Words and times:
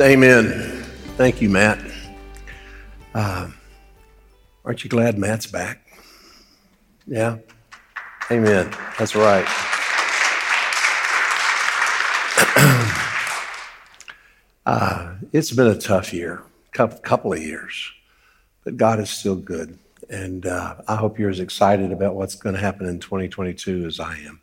Amen. 0.00 0.82
Thank 1.16 1.42
you, 1.42 1.50
Matt. 1.50 1.78
Uh, 3.14 3.50
aren't 4.64 4.82
you 4.82 4.90
glad 4.90 5.18
Matt's 5.18 5.46
back? 5.46 5.86
Yeah. 7.06 7.36
Amen. 8.30 8.74
That's 8.98 9.14
right. 9.14 9.44
uh, 14.66 15.14
it's 15.32 15.52
been 15.52 15.66
a 15.66 15.78
tough 15.78 16.14
year, 16.14 16.42
couple 16.72 17.34
of 17.34 17.40
years, 17.40 17.92
but 18.64 18.78
God 18.78 18.98
is 18.98 19.10
still 19.10 19.36
good. 19.36 19.78
And 20.08 20.46
uh, 20.46 20.76
I 20.88 20.96
hope 20.96 21.18
you're 21.18 21.30
as 21.30 21.40
excited 21.40 21.92
about 21.92 22.14
what's 22.14 22.34
going 22.34 22.54
to 22.54 22.60
happen 22.60 22.88
in 22.88 22.98
2022 22.98 23.84
as 23.86 24.00
I 24.00 24.16
am. 24.18 24.40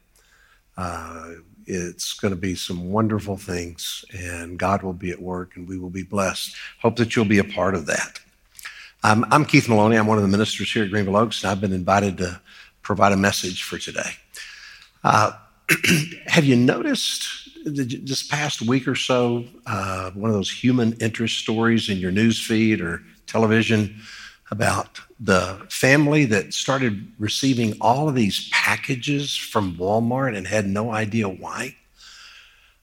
It's 1.70 2.14
going 2.16 2.34
to 2.34 2.40
be 2.40 2.56
some 2.56 2.92
wonderful 2.92 3.38
things, 3.38 4.04
and 4.12 4.58
God 4.58 4.82
will 4.82 4.94
be 4.94 5.12
at 5.12 5.22
work, 5.22 5.56
and 5.56 5.68
we 5.68 5.78
will 5.78 5.92
be 5.92 6.02
blessed. 6.02 6.56
Hope 6.82 6.96
that 6.96 7.16
you'll 7.16 7.26
be 7.26 7.38
a 7.38 7.44
part 7.44 7.76
of 7.76 7.86
that. 7.86 8.20
I'm 9.04 9.46
Keith 9.46 9.70
Maloney. 9.70 9.96
I'm 9.96 10.08
one 10.08 10.18
of 10.18 10.24
the 10.24 10.30
ministers 10.30 10.72
here 10.72 10.84
at 10.84 10.90
Greenville 10.90 11.16
Oaks, 11.16 11.44
and 11.44 11.52
I've 11.52 11.62
been 11.62 11.72
invited 11.72 12.18
to 12.18 12.42
provide 12.82 13.12
a 13.12 13.18
message 13.18 13.62
for 13.62 13.78
today. 13.78 14.10
Uh, 15.04 15.34
have 16.26 16.44
you 16.44 16.56
noticed 16.56 17.24
this 17.66 18.24
past 18.24 18.64
week 18.64 18.88
or 18.88 18.96
so 18.96 19.46
uh, 19.68 20.10
one 20.12 20.32
of 20.32 20.36
those 20.36 20.52
human 20.52 20.94
interest 20.94 21.38
stories 21.38 21.88
in 21.88 21.98
your 21.98 22.12
news 22.12 22.44
feed 22.44 22.82
or 22.82 23.04
television 23.28 24.02
about 24.52 25.00
the 25.20 25.60
family 25.70 26.26
that 26.26 26.54
started 26.54 27.12
receiving 27.20 27.76
all 27.82 28.10
of 28.10 28.16
these 28.16 28.50
packages 28.50 29.36
from 29.36 29.76
Walmart 29.76 30.36
and 30.36 30.48
had 30.48 30.68
no 30.68 30.92
idea 30.92 31.28
why. 31.28 31.76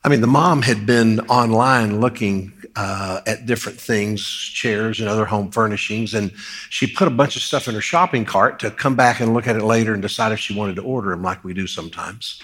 I 0.05 0.09
mean, 0.09 0.21
the 0.21 0.29
mom 0.29 0.63
had 0.63 0.87
been 0.87 1.19
online 1.23 2.01
looking 2.01 2.53
uh, 2.77 3.23
at 3.27 3.47
different 3.47 3.81
things, 3.81 4.25
chairs 4.25 5.01
and 5.01 5.09
other 5.09 5.25
home 5.25 5.51
furnishings, 5.51 6.15
and 6.15 6.31
she 6.71 6.87
put 6.87 7.09
a 7.09 7.11
bunch 7.11 7.35
of 7.35 7.43
stuff 7.43 7.67
in 7.67 7.75
her 7.75 7.81
shopping 7.81 8.25
cart 8.25 8.61
to 8.61 8.71
come 8.71 8.95
back 8.95 9.19
and 9.19 9.35
look 9.35 9.49
at 9.49 9.57
it 9.57 9.65
later 9.65 9.93
and 9.95 10.03
decide 10.03 10.31
if 10.31 10.39
she 10.39 10.55
wanted 10.55 10.77
to 10.77 10.83
order 10.83 11.11
them, 11.11 11.23
like 11.23 11.43
we 11.43 11.55
do 11.55 11.67
sometimes. 11.67 12.41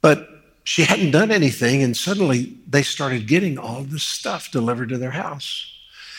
But 0.00 0.28
she 0.62 0.84
hadn't 0.84 1.10
done 1.10 1.30
anything, 1.30 1.82
and 1.82 1.94
suddenly 1.94 2.56
they 2.66 2.82
started 2.82 3.26
getting 3.28 3.58
all 3.58 3.82
this 3.82 4.04
stuff 4.04 4.50
delivered 4.50 4.88
to 4.88 4.98
their 4.98 5.10
house. 5.10 5.73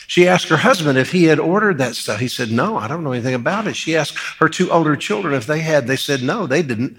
She 0.06 0.28
asked 0.28 0.48
her 0.48 0.56
husband 0.58 0.98
if 0.98 1.12
he 1.12 1.24
had 1.24 1.38
ordered 1.40 1.78
that 1.78 1.96
stuff. 1.96 2.20
He 2.20 2.28
said, 2.28 2.50
No, 2.50 2.76
I 2.76 2.88
don't 2.88 3.02
know 3.02 3.12
anything 3.12 3.34
about 3.34 3.66
it. 3.66 3.76
She 3.76 3.96
asked 3.96 4.16
her 4.38 4.48
two 4.48 4.70
older 4.70 4.96
children 4.96 5.34
if 5.34 5.46
they 5.46 5.60
had. 5.60 5.86
They 5.86 5.96
said, 5.96 6.22
No, 6.22 6.46
they 6.46 6.62
didn't. 6.62 6.98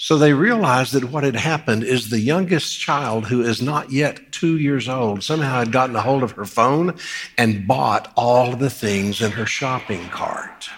So 0.00 0.16
they 0.16 0.32
realized 0.32 0.92
that 0.92 1.10
what 1.10 1.24
had 1.24 1.34
happened 1.34 1.82
is 1.82 2.08
the 2.08 2.20
youngest 2.20 2.78
child, 2.78 3.26
who 3.26 3.42
is 3.42 3.60
not 3.60 3.90
yet 3.90 4.30
two 4.30 4.56
years 4.56 4.88
old, 4.88 5.24
somehow 5.24 5.58
had 5.58 5.72
gotten 5.72 5.96
a 5.96 6.00
hold 6.00 6.22
of 6.22 6.30
her 6.32 6.44
phone 6.44 6.94
and 7.36 7.66
bought 7.66 8.12
all 8.16 8.54
the 8.54 8.70
things 8.70 9.20
in 9.20 9.32
her 9.32 9.44
shopping 9.44 10.08
cart. 10.08 10.70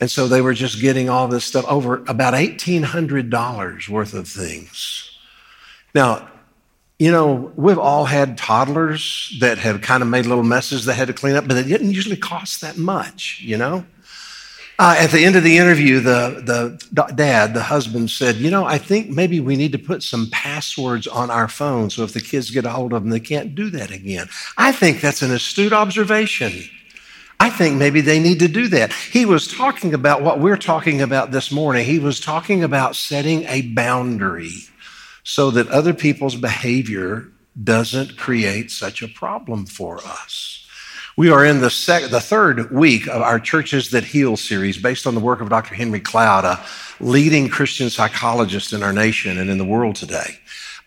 And 0.00 0.10
so 0.10 0.26
they 0.26 0.40
were 0.40 0.54
just 0.54 0.80
getting 0.80 1.08
all 1.08 1.28
this 1.28 1.44
stuff 1.44 1.64
over 1.66 1.98
about 2.08 2.34
$1,800 2.34 3.88
worth 3.88 4.14
of 4.14 4.26
things. 4.26 5.10
Now, 5.94 6.28
you 6.98 7.12
know, 7.12 7.52
we've 7.54 7.78
all 7.78 8.04
had 8.04 8.36
toddlers 8.36 9.36
that 9.40 9.58
have 9.58 9.82
kind 9.82 10.02
of 10.02 10.08
made 10.08 10.26
little 10.26 10.42
messes 10.42 10.84
they 10.84 10.94
had 10.94 11.06
to 11.06 11.14
clean 11.14 11.36
up, 11.36 11.46
but 11.46 11.56
it 11.56 11.68
didn't 11.68 11.92
usually 11.92 12.16
cost 12.16 12.60
that 12.60 12.76
much, 12.76 13.40
you 13.40 13.56
know? 13.56 13.86
Uh, 14.80 14.94
at 14.98 15.10
the 15.10 15.24
end 15.24 15.34
of 15.34 15.42
the 15.42 15.58
interview, 15.58 15.98
the, 15.98 16.40
the 16.92 17.12
dad, 17.14 17.52
the 17.52 17.62
husband 17.64 18.10
said, 18.10 18.36
You 18.36 18.50
know, 18.50 18.64
I 18.64 18.78
think 18.78 19.10
maybe 19.10 19.40
we 19.40 19.56
need 19.56 19.72
to 19.72 19.78
put 19.78 20.04
some 20.04 20.28
passwords 20.30 21.08
on 21.08 21.30
our 21.30 21.48
phone 21.48 21.90
so 21.90 22.04
if 22.04 22.12
the 22.12 22.20
kids 22.20 22.50
get 22.50 22.64
a 22.64 22.70
hold 22.70 22.92
of 22.92 23.02
them, 23.02 23.10
they 23.10 23.18
can't 23.18 23.56
do 23.56 23.70
that 23.70 23.90
again. 23.90 24.28
I 24.56 24.70
think 24.70 25.00
that's 25.00 25.22
an 25.22 25.32
astute 25.32 25.72
observation. 25.72 26.52
I 27.40 27.50
think 27.50 27.76
maybe 27.76 28.00
they 28.00 28.18
need 28.18 28.40
to 28.40 28.48
do 28.48 28.68
that. 28.68 28.92
He 28.92 29.24
was 29.24 29.46
talking 29.46 29.94
about 29.94 30.22
what 30.22 30.40
we're 30.40 30.56
talking 30.56 31.02
about 31.02 31.30
this 31.30 31.52
morning. 31.52 31.84
He 31.84 31.98
was 32.00 32.18
talking 32.18 32.64
about 32.64 32.96
setting 32.96 33.44
a 33.44 33.62
boundary 33.62 34.50
so 35.28 35.50
that 35.50 35.68
other 35.68 35.92
people's 35.92 36.36
behavior 36.36 37.28
doesn't 37.62 38.16
create 38.16 38.70
such 38.70 39.02
a 39.02 39.08
problem 39.08 39.66
for 39.66 39.98
us. 39.98 40.66
We 41.18 41.28
are 41.28 41.44
in 41.44 41.60
the, 41.60 41.68
sec- 41.68 42.10
the 42.10 42.20
third 42.20 42.70
week 42.70 43.06
of 43.08 43.20
our 43.20 43.38
Churches 43.38 43.90
That 43.90 44.04
Heal 44.04 44.38
series 44.38 44.78
based 44.78 45.06
on 45.06 45.14
the 45.14 45.20
work 45.20 45.42
of 45.42 45.50
Dr. 45.50 45.74
Henry 45.74 46.00
Cloud, 46.00 46.46
a 46.46 46.64
leading 46.98 47.50
Christian 47.50 47.90
psychologist 47.90 48.72
in 48.72 48.82
our 48.82 48.94
nation 48.94 49.36
and 49.36 49.50
in 49.50 49.58
the 49.58 49.66
world 49.66 49.96
today. 49.96 50.38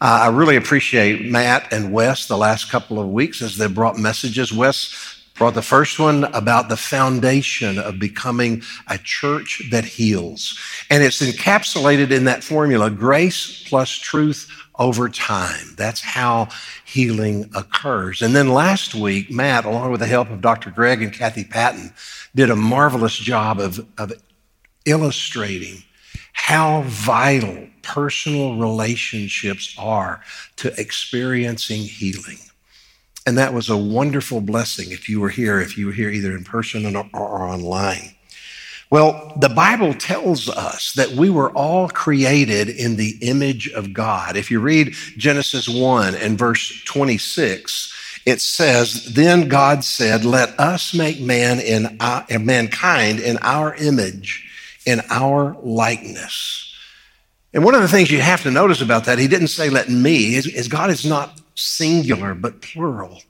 Uh, 0.01 0.21
I 0.23 0.29
really 0.29 0.55
appreciate 0.55 1.29
Matt 1.29 1.71
and 1.71 1.93
Wes 1.93 2.25
the 2.25 2.35
last 2.35 2.71
couple 2.71 2.99
of 2.99 3.09
weeks 3.09 3.43
as 3.43 3.57
they 3.57 3.67
brought 3.67 3.99
messages. 3.99 4.51
Wes 4.51 5.20
brought 5.35 5.53
the 5.53 5.61
first 5.61 5.99
one 5.99 6.25
about 6.25 6.69
the 6.69 6.77
foundation 6.77 7.79
of 7.79 7.99
becoming 7.99 8.61
a 8.87 8.97
church 8.97 9.63
that 9.71 9.85
heals. 9.85 10.59
And 10.89 11.03
it's 11.03 11.21
encapsulated 11.21 12.11
in 12.11 12.25
that 12.25 12.43
formula 12.43 12.89
grace 12.89 13.63
plus 13.67 13.89
truth 13.89 14.49
over 14.77 15.09
time. 15.09 15.75
That's 15.77 16.01
how 16.01 16.49
healing 16.85 17.49
occurs. 17.55 18.21
And 18.21 18.35
then 18.35 18.49
last 18.49 18.95
week, 18.95 19.31
Matt, 19.31 19.65
along 19.65 19.91
with 19.91 19.99
the 19.99 20.07
help 20.07 20.29
of 20.29 20.41
Dr. 20.41 20.69
Greg 20.71 21.01
and 21.01 21.13
Kathy 21.13 21.43
Patton, 21.43 21.93
did 22.35 22.49
a 22.49 22.55
marvelous 22.55 23.15
job 23.15 23.59
of, 23.59 23.85
of 23.97 24.13
illustrating 24.85 25.83
how 26.33 26.81
vital 26.87 27.67
personal 27.81 28.57
relationships 28.57 29.75
are 29.77 30.21
to 30.57 30.73
experiencing 30.79 31.83
healing. 31.83 32.39
And 33.25 33.37
that 33.37 33.53
was 33.53 33.69
a 33.69 33.77
wonderful 33.77 34.41
blessing 34.41 34.91
if 34.91 35.07
you 35.07 35.19
were 35.19 35.29
here, 35.29 35.61
if 35.61 35.77
you 35.77 35.87
were 35.87 35.91
here 35.91 36.09
either 36.09 36.35
in 36.35 36.43
person 36.43 36.95
or, 36.95 37.07
or 37.13 37.47
online. 37.47 38.15
Well, 38.89 39.31
the 39.39 39.47
Bible 39.47 39.93
tells 39.93 40.49
us 40.49 40.91
that 40.93 41.11
we 41.11 41.29
were 41.29 41.49
all 41.51 41.87
created 41.87 42.67
in 42.67 42.97
the 42.97 43.17
image 43.21 43.69
of 43.69 43.93
God. 43.93 44.35
If 44.35 44.51
you 44.51 44.59
read 44.59 44.93
Genesis 45.17 45.69
1 45.69 46.15
and 46.15 46.37
verse 46.37 46.83
26, 46.83 47.93
it 48.25 48.41
says, 48.41 49.13
Then 49.13 49.47
God 49.47 49.83
said, 49.85 50.25
Let 50.25 50.59
us 50.59 50.93
make 50.93 51.21
man 51.21 51.61
in 51.61 51.97
our, 52.01 52.25
mankind 52.37 53.19
in 53.19 53.37
our 53.37 53.73
image, 53.75 54.45
in 54.85 55.01
our 55.09 55.55
likeness. 55.61 56.75
And 57.53 57.63
one 57.63 57.75
of 57.75 57.81
the 57.81 57.87
things 57.87 58.11
you 58.11 58.19
have 58.19 58.43
to 58.43 58.51
notice 58.51 58.81
about 58.81 59.05
that, 59.05 59.19
he 59.19 59.27
didn't 59.27 59.47
say, 59.47 59.69
Let 59.69 59.89
me, 59.89 60.35
is, 60.35 60.47
is 60.47 60.67
God 60.67 60.89
is 60.89 61.05
not 61.05 61.40
singular, 61.55 62.33
but 62.33 62.61
plural. 62.61 63.21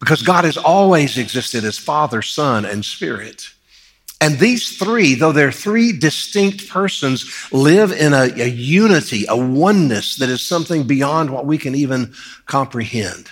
Because 0.00 0.22
God 0.22 0.44
has 0.44 0.56
always 0.56 1.16
existed 1.16 1.64
as 1.64 1.78
Father, 1.78 2.22
Son, 2.22 2.64
and 2.64 2.84
Spirit. 2.84 3.50
And 4.20 4.38
these 4.38 4.78
three, 4.78 5.14
though 5.14 5.32
they're 5.32 5.50
three 5.50 5.92
distinct 5.92 6.68
persons, 6.68 7.48
live 7.52 7.90
in 7.90 8.12
a, 8.12 8.30
a, 8.36 8.48
unity, 8.48 9.24
a 9.28 9.36
oneness 9.36 10.16
that 10.16 10.28
is 10.28 10.40
something 10.42 10.86
beyond 10.86 11.30
what 11.30 11.44
we 11.44 11.58
can 11.58 11.74
even 11.74 12.14
comprehend. 12.46 13.28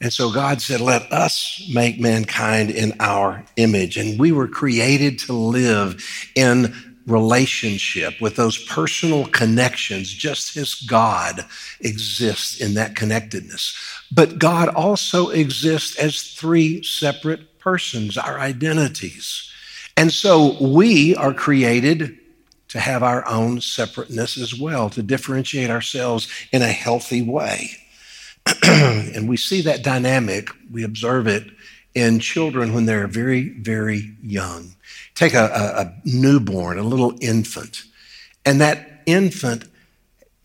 And 0.00 0.12
so 0.12 0.30
God 0.32 0.60
said, 0.60 0.80
Let 0.80 1.10
us 1.12 1.66
make 1.72 1.98
mankind 1.98 2.70
in 2.70 2.94
our 3.00 3.44
image. 3.56 3.96
And 3.96 4.18
we 4.18 4.32
were 4.32 4.48
created 4.48 5.18
to 5.20 5.32
live 5.32 6.04
in 6.34 6.74
relationship, 7.10 8.20
with 8.20 8.36
those 8.36 8.58
personal 8.58 9.26
connections, 9.26 10.12
just 10.12 10.56
as 10.56 10.74
God 10.74 11.44
exists 11.80 12.60
in 12.60 12.74
that 12.74 12.96
connectedness. 12.96 13.76
But 14.12 14.38
God 14.38 14.68
also 14.68 15.30
exists 15.30 15.96
as 15.96 16.22
three 16.22 16.82
separate 16.82 17.58
persons, 17.58 18.16
our 18.16 18.38
identities. 18.38 19.50
And 19.96 20.12
so 20.12 20.56
we 20.60 21.14
are 21.16 21.34
created 21.34 22.18
to 22.68 22.78
have 22.78 23.02
our 23.02 23.26
own 23.26 23.60
separateness 23.60 24.38
as 24.38 24.58
well, 24.58 24.88
to 24.90 25.02
differentiate 25.02 25.70
ourselves 25.70 26.28
in 26.52 26.62
a 26.62 26.68
healthy 26.68 27.20
way. 27.20 27.70
and 28.64 29.28
we 29.28 29.36
see 29.36 29.60
that 29.62 29.82
dynamic, 29.82 30.48
we 30.70 30.84
observe 30.84 31.26
it 31.26 31.50
in 31.94 32.20
children 32.20 32.72
when 32.72 32.86
they're 32.86 33.08
very, 33.08 33.48
very 33.48 34.14
young. 34.22 34.74
Take 35.20 35.34
a, 35.34 35.50
a, 35.54 35.80
a 35.82 35.94
newborn, 36.06 36.78
a 36.78 36.82
little 36.82 37.12
infant, 37.20 37.82
and 38.46 38.58
that 38.62 39.02
infant 39.04 39.64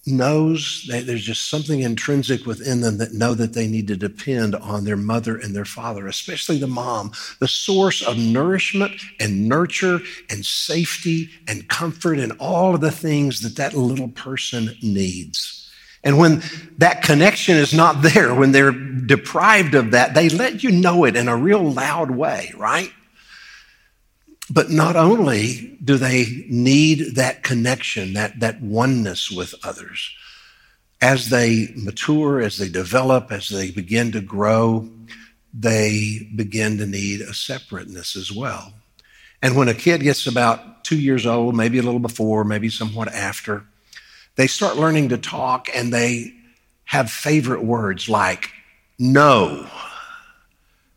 knows 0.05 0.85
that 0.89 1.07
there's 1.07 1.23
just 1.23 1.49
something 1.49 1.79
intrinsic 1.79 2.45
within 2.45 2.81
them 2.81 2.97
that 2.97 3.13
know 3.13 3.33
that 3.35 3.53
they 3.53 3.67
need 3.67 3.87
to 3.87 3.95
depend 3.95 4.53
on 4.53 4.83
their 4.83 4.97
mother 4.97 5.37
and 5.37 5.55
their 5.55 5.63
father, 5.63 6.07
especially 6.07 6.57
the 6.57 6.67
mom, 6.67 7.13
the 7.39 7.47
source 7.47 8.01
of 8.01 8.17
nourishment 8.17 8.91
and 9.17 9.47
nurture 9.47 10.01
and 10.29 10.45
safety 10.45 11.29
and 11.47 11.69
comfort 11.69 12.19
and 12.19 12.33
all 12.33 12.75
of 12.75 12.81
the 12.81 12.91
things 12.91 13.39
that 13.39 13.55
that 13.55 13.75
little 13.75 14.09
person 14.09 14.75
needs. 14.81 15.71
And 16.03 16.17
when 16.17 16.43
that 16.79 17.01
connection 17.01 17.55
is 17.55 17.73
not 17.73 18.01
there, 18.13 18.35
when 18.35 18.51
they're 18.51 18.73
deprived 18.73 19.73
of 19.73 19.91
that, 19.91 20.15
they 20.15 20.27
let 20.27 20.63
you 20.63 20.71
know 20.73 21.05
it 21.05 21.15
in 21.15 21.29
a 21.29 21.37
real 21.37 21.63
loud 21.63 22.11
way, 22.11 22.51
right? 22.57 22.91
But 24.49 24.69
not 24.69 24.95
only 24.95 25.77
do 25.83 25.97
they 25.97 26.45
need 26.49 27.15
that 27.15 27.43
connection, 27.43 28.13
that, 28.13 28.39
that 28.39 28.61
oneness 28.61 29.31
with 29.31 29.55
others, 29.63 30.11
as 31.01 31.29
they 31.29 31.69
mature, 31.75 32.41
as 32.41 32.57
they 32.57 32.69
develop, 32.69 33.31
as 33.31 33.49
they 33.49 33.71
begin 33.71 34.11
to 34.11 34.21
grow, 34.21 34.89
they 35.53 36.29
begin 36.35 36.77
to 36.77 36.85
need 36.85 37.21
a 37.21 37.33
separateness 37.33 38.15
as 38.15 38.31
well. 38.31 38.73
And 39.41 39.55
when 39.55 39.67
a 39.67 39.73
kid 39.73 40.01
gets 40.01 40.27
about 40.27 40.83
two 40.83 40.99
years 40.99 41.25
old, 41.25 41.55
maybe 41.55 41.79
a 41.79 41.83
little 41.83 41.99
before, 41.99 42.43
maybe 42.43 42.69
somewhat 42.69 43.13
after, 43.13 43.63
they 44.35 44.47
start 44.47 44.77
learning 44.77 45.09
to 45.09 45.17
talk 45.17 45.67
and 45.73 45.93
they 45.93 46.33
have 46.85 47.09
favorite 47.09 47.63
words 47.63 48.07
like 48.07 48.51
no 48.99 49.67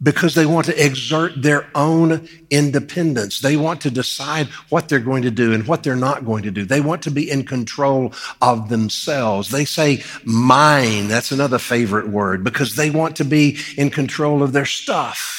because 0.00 0.34
they 0.34 0.46
want 0.46 0.66
to 0.66 0.84
exert 0.84 1.42
their 1.42 1.68
own 1.74 2.28
independence. 2.50 3.40
They 3.40 3.56
want 3.56 3.80
to 3.80 3.90
decide 3.90 4.46
what 4.68 4.88
they're 4.88 5.00
going 5.00 5.22
to 5.22 5.30
do 5.30 5.52
and 5.52 5.66
what 5.66 5.82
they're 5.82 5.96
not 5.96 6.24
going 6.24 6.44
to 6.44 6.50
do. 6.50 6.64
They 6.64 6.80
want 6.80 7.02
to 7.02 7.10
be 7.10 7.28
in 7.28 7.44
control 7.44 8.12
of 8.40 8.68
themselves. 8.68 9.50
They 9.50 9.64
say 9.64 10.04
mine. 10.24 11.08
That's 11.08 11.32
another 11.32 11.58
favorite 11.58 12.08
word 12.08 12.44
because 12.44 12.76
they 12.76 12.90
want 12.90 13.16
to 13.16 13.24
be 13.24 13.58
in 13.76 13.90
control 13.90 14.42
of 14.42 14.52
their 14.52 14.66
stuff. 14.66 15.36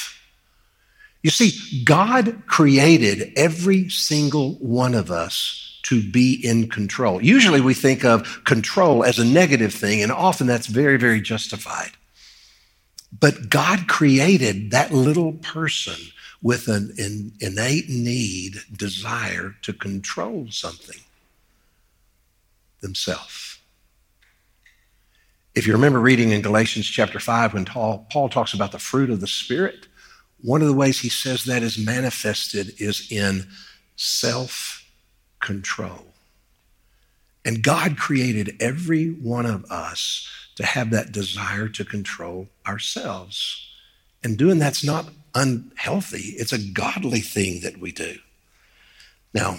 You 1.22 1.30
see, 1.30 1.82
God 1.84 2.42
created 2.46 3.32
every 3.36 3.88
single 3.88 4.54
one 4.54 4.94
of 4.94 5.10
us 5.10 5.78
to 5.84 6.02
be 6.02 6.34
in 6.46 6.68
control. 6.68 7.22
Usually 7.22 7.60
we 7.60 7.74
think 7.74 8.04
of 8.04 8.44
control 8.44 9.04
as 9.04 9.18
a 9.18 9.24
negative 9.24 9.74
thing, 9.74 10.02
and 10.02 10.12
often 10.12 10.46
that's 10.46 10.66
very, 10.66 10.98
very 10.98 11.20
justified. 11.20 11.90
But 13.18 13.50
God 13.50 13.88
created 13.88 14.70
that 14.70 14.92
little 14.92 15.32
person 15.32 15.96
with 16.42 16.68
an 16.68 16.94
innate 17.40 17.88
need, 17.88 18.56
desire 18.74 19.54
to 19.62 19.72
control 19.72 20.46
something 20.50 21.00
themselves. 22.80 23.58
If 25.54 25.66
you 25.66 25.72
remember 25.72 25.98
reading 25.98 26.30
in 26.30 26.42
Galatians 26.42 26.86
chapter 26.86 27.18
5 27.18 27.54
when 27.54 27.64
Paul, 27.64 28.06
Paul 28.10 28.28
talks 28.28 28.54
about 28.54 28.72
the 28.72 28.78
fruit 28.78 29.10
of 29.10 29.20
the 29.20 29.26
Spirit, 29.26 29.88
one 30.42 30.62
of 30.62 30.68
the 30.68 30.74
ways 30.74 31.00
he 31.00 31.08
says 31.08 31.44
that 31.44 31.62
is 31.62 31.76
manifested 31.76 32.80
is 32.80 33.10
in 33.10 33.48
self 33.96 34.84
control. 35.40 36.06
And 37.44 37.62
God 37.62 37.96
created 37.96 38.56
every 38.60 39.08
one 39.08 39.46
of 39.46 39.64
us 39.70 40.28
to 40.60 40.66
have 40.66 40.90
that 40.90 41.10
desire 41.10 41.68
to 41.68 41.84
control 41.86 42.46
ourselves. 42.66 43.66
And 44.22 44.36
doing 44.36 44.58
that's 44.58 44.84
not 44.84 45.08
unhealthy, 45.34 46.34
it's 46.36 46.52
a 46.52 46.58
godly 46.58 47.20
thing 47.20 47.60
that 47.62 47.78
we 47.78 47.92
do. 47.92 48.16
Now, 49.32 49.56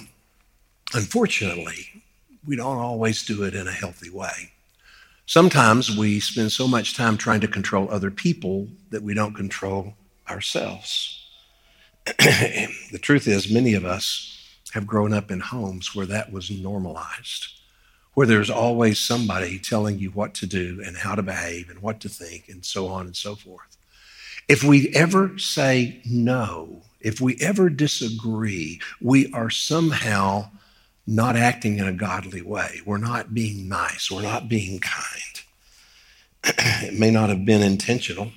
unfortunately, 0.94 2.04
we 2.46 2.56
don't 2.56 2.78
always 2.78 3.26
do 3.26 3.42
it 3.44 3.56
in 3.56 3.68
a 3.68 3.72
healthy 3.72 4.12
way. 4.12 4.52
Sometimes 5.26 5.98
we 5.98 6.20
spend 6.20 6.52
so 6.52 6.68
much 6.68 6.96
time 6.96 7.18
trying 7.18 7.42
to 7.42 7.48
control 7.48 7.90
other 7.90 8.12
people 8.12 8.68
that 8.92 9.02
we 9.02 9.16
don't 9.16 9.34
control 9.34 9.96
ourselves. 10.30 11.26
the 12.06 13.00
truth 13.02 13.28
is, 13.28 13.52
many 13.52 13.74
of 13.74 13.86
us 13.86 14.38
have 14.74 14.86
grown 14.86 15.14
up 15.14 15.32
in 15.32 15.40
homes 15.40 15.96
where 15.96 16.06
that 16.06 16.32
was 16.32 16.52
normalized 16.52 17.61
where 18.14 18.28
there's 18.28 18.50
always 18.50 19.00
somebody 19.00 19.58
telling 19.58 20.00
you 20.00 20.10
what 20.12 20.34
to 20.36 20.46
do 20.46 20.82
and 20.86 20.98
how 20.98 21.16
to 21.16 21.24
behave 21.24 21.70
and 21.70 21.82
what 21.82 22.00
to 22.02 22.10
think 22.10 22.50
and 22.50 22.66
so 22.66 22.88
on 22.88 23.06
and 23.06 23.16
so 23.16 23.36
forth. 23.36 23.78
If 24.50 24.64
we 24.64 24.90
ever 24.90 25.38
say 25.38 26.02
no, 26.06 26.82
if 27.00 27.22
we 27.22 27.38
ever 27.40 27.70
disagree, 27.70 28.82
we 29.00 29.32
are 29.32 29.50
somehow 29.50 30.50
not 31.08 31.36
acting 31.36 31.80
in 31.80 31.88
a 31.88 31.94
godly 31.94 32.42
way. 32.42 32.82
We're 32.86 32.98
not 32.98 33.34
being 33.34 33.68
nice. 33.68 34.12
We're 34.12 34.22
not 34.22 34.50
being 34.50 34.80
kind. 34.80 35.42
it 36.44 37.00
may 37.00 37.12
not 37.12 37.30
have 37.30 37.46
been 37.46 37.62
intentional. 37.62 38.32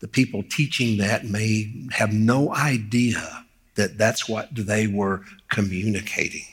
The 0.00 0.08
people 0.08 0.44
teaching 0.48 0.98
that 0.98 1.24
may 1.24 1.72
have 1.92 2.12
no 2.12 2.54
idea 2.54 3.46
that 3.74 3.96
that's 3.96 4.28
what 4.28 4.48
they 4.54 4.86
were 4.86 5.24
communicating. 5.48 6.46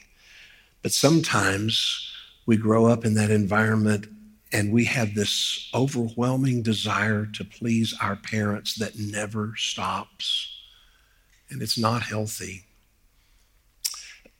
But 0.81 0.92
sometimes 0.92 2.14
we 2.45 2.57
grow 2.57 2.86
up 2.86 3.06
in 3.06 3.15
that 3.15 3.31
environment 3.31 4.07
and 4.51 4.71
we 4.71 4.86
have 4.86 5.15
this 5.15 5.69
overwhelming 5.74 6.62
desire 6.62 7.25
to 7.25 7.44
please 7.44 7.94
our 8.01 8.15
parents 8.15 8.75
that 8.75 8.97
never 8.97 9.53
stops. 9.57 10.50
And 11.50 11.62
it's 11.62 11.77
not 11.77 12.03
healthy. 12.03 12.63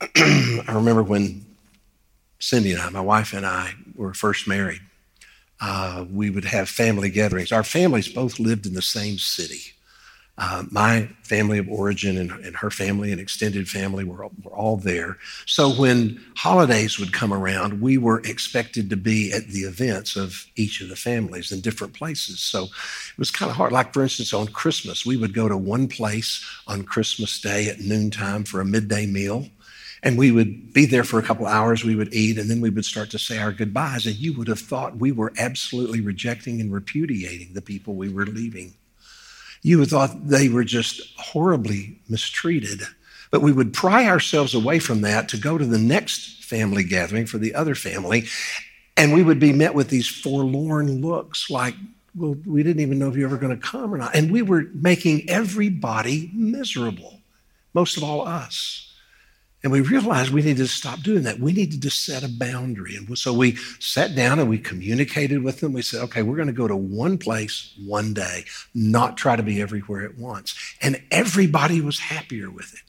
I 0.00 0.64
remember 0.68 1.02
when 1.02 1.44
Cindy 2.38 2.72
and 2.72 2.80
I, 2.80 2.88
my 2.90 3.00
wife 3.00 3.32
and 3.32 3.44
I, 3.44 3.74
were 3.94 4.14
first 4.14 4.46
married, 4.46 4.80
uh, 5.60 6.04
we 6.10 6.30
would 6.30 6.44
have 6.44 6.68
family 6.68 7.10
gatherings. 7.10 7.52
Our 7.52 7.64
families 7.64 8.08
both 8.08 8.38
lived 8.38 8.66
in 8.66 8.74
the 8.74 8.82
same 8.82 9.18
city. 9.18 9.72
Uh, 10.38 10.64
my 10.70 11.08
family 11.22 11.56
of 11.58 11.66
origin 11.66 12.18
and, 12.18 12.30
and, 12.44 12.56
her 12.56 12.70
family 12.70 13.10
and 13.10 13.18
extended 13.18 13.66
family 13.66 14.04
were, 14.04 14.28
were 14.42 14.52
all 14.52 14.76
there. 14.76 15.16
So 15.46 15.70
when 15.70 16.22
holidays 16.36 16.98
would 16.98 17.14
come 17.14 17.32
around, 17.32 17.80
we 17.80 17.96
were 17.96 18.20
expected 18.20 18.90
to 18.90 18.96
be 18.98 19.32
at 19.32 19.48
the 19.48 19.60
events 19.60 20.14
of 20.14 20.44
each 20.54 20.82
of 20.82 20.90
the 20.90 20.96
families 20.96 21.52
in 21.52 21.62
different 21.62 21.94
places. 21.94 22.40
So 22.40 22.64
it 22.64 23.18
was 23.18 23.30
kind 23.30 23.50
of 23.50 23.56
hard. 23.56 23.72
Like, 23.72 23.94
for 23.94 24.02
instance, 24.02 24.34
on 24.34 24.48
Christmas, 24.48 25.06
we 25.06 25.16
would 25.16 25.32
go 25.32 25.48
to 25.48 25.56
one 25.56 25.88
place 25.88 26.44
on 26.66 26.82
Christmas 26.82 27.40
Day 27.40 27.68
at 27.68 27.80
noontime 27.80 28.44
for 28.44 28.60
a 28.60 28.64
midday 28.66 29.06
meal. 29.06 29.48
And 30.02 30.18
we 30.18 30.30
would 30.32 30.74
be 30.74 30.84
there 30.84 31.04
for 31.04 31.18
a 31.18 31.22
couple 31.22 31.46
hours, 31.46 31.82
we 31.82 31.96
would 31.96 32.12
eat, 32.12 32.38
and 32.38 32.50
then 32.50 32.60
we 32.60 32.68
would 32.68 32.84
start 32.84 33.10
to 33.10 33.18
say 33.18 33.38
our 33.38 33.52
goodbyes. 33.52 34.04
And 34.04 34.16
you 34.16 34.36
would 34.36 34.48
have 34.48 34.60
thought 34.60 34.98
we 34.98 35.12
were 35.12 35.32
absolutely 35.38 36.02
rejecting 36.02 36.60
and 36.60 36.70
repudiating 36.70 37.54
the 37.54 37.62
people 37.62 37.94
we 37.94 38.12
were 38.12 38.26
leaving 38.26 38.74
you 39.62 39.78
would 39.78 39.90
thought 39.90 40.28
they 40.28 40.48
were 40.48 40.64
just 40.64 41.16
horribly 41.18 41.98
mistreated. 42.08 42.82
But 43.30 43.42
we 43.42 43.52
would 43.52 43.72
pry 43.72 44.06
ourselves 44.06 44.54
away 44.54 44.78
from 44.78 45.00
that 45.02 45.28
to 45.30 45.36
go 45.36 45.58
to 45.58 45.64
the 45.64 45.78
next 45.78 46.44
family 46.44 46.84
gathering 46.84 47.26
for 47.26 47.38
the 47.38 47.54
other 47.54 47.74
family. 47.74 48.26
And 48.96 49.12
we 49.12 49.22
would 49.22 49.40
be 49.40 49.52
met 49.52 49.74
with 49.74 49.88
these 49.88 50.08
forlorn 50.08 51.00
looks 51.00 51.50
like, 51.50 51.74
well, 52.14 52.36
we 52.46 52.62
didn't 52.62 52.80
even 52.80 52.98
know 52.98 53.08
if 53.08 53.16
you 53.16 53.22
were 53.22 53.34
ever 53.34 53.36
going 53.36 53.58
to 53.58 53.66
come 53.66 53.92
or 53.92 53.98
not. 53.98 54.14
And 54.14 54.30
we 54.30 54.42
were 54.42 54.66
making 54.72 55.28
everybody 55.28 56.30
miserable, 56.32 57.20
most 57.74 57.96
of 57.96 58.04
all 58.04 58.26
us. 58.26 58.85
And 59.62 59.72
we 59.72 59.80
realized 59.80 60.30
we 60.30 60.42
needed 60.42 60.58
to 60.58 60.68
stop 60.68 61.00
doing 61.00 61.22
that. 61.24 61.40
We 61.40 61.52
needed 61.52 61.82
to 61.82 61.90
set 61.90 62.22
a 62.22 62.28
boundary. 62.28 62.94
And 62.94 63.18
so 63.18 63.32
we 63.32 63.56
sat 63.80 64.14
down 64.14 64.38
and 64.38 64.48
we 64.48 64.58
communicated 64.58 65.42
with 65.42 65.60
them. 65.60 65.72
We 65.72 65.82
said, 65.82 66.02
okay, 66.04 66.22
we're 66.22 66.36
going 66.36 66.46
to 66.46 66.52
go 66.52 66.68
to 66.68 66.76
one 66.76 67.18
place 67.18 67.74
one 67.84 68.14
day, 68.14 68.44
not 68.74 69.16
try 69.16 69.34
to 69.34 69.42
be 69.42 69.60
everywhere 69.60 70.04
at 70.04 70.18
once. 70.18 70.54
And 70.80 71.02
everybody 71.10 71.80
was 71.80 71.98
happier 71.98 72.50
with 72.50 72.74
it. 72.74 72.82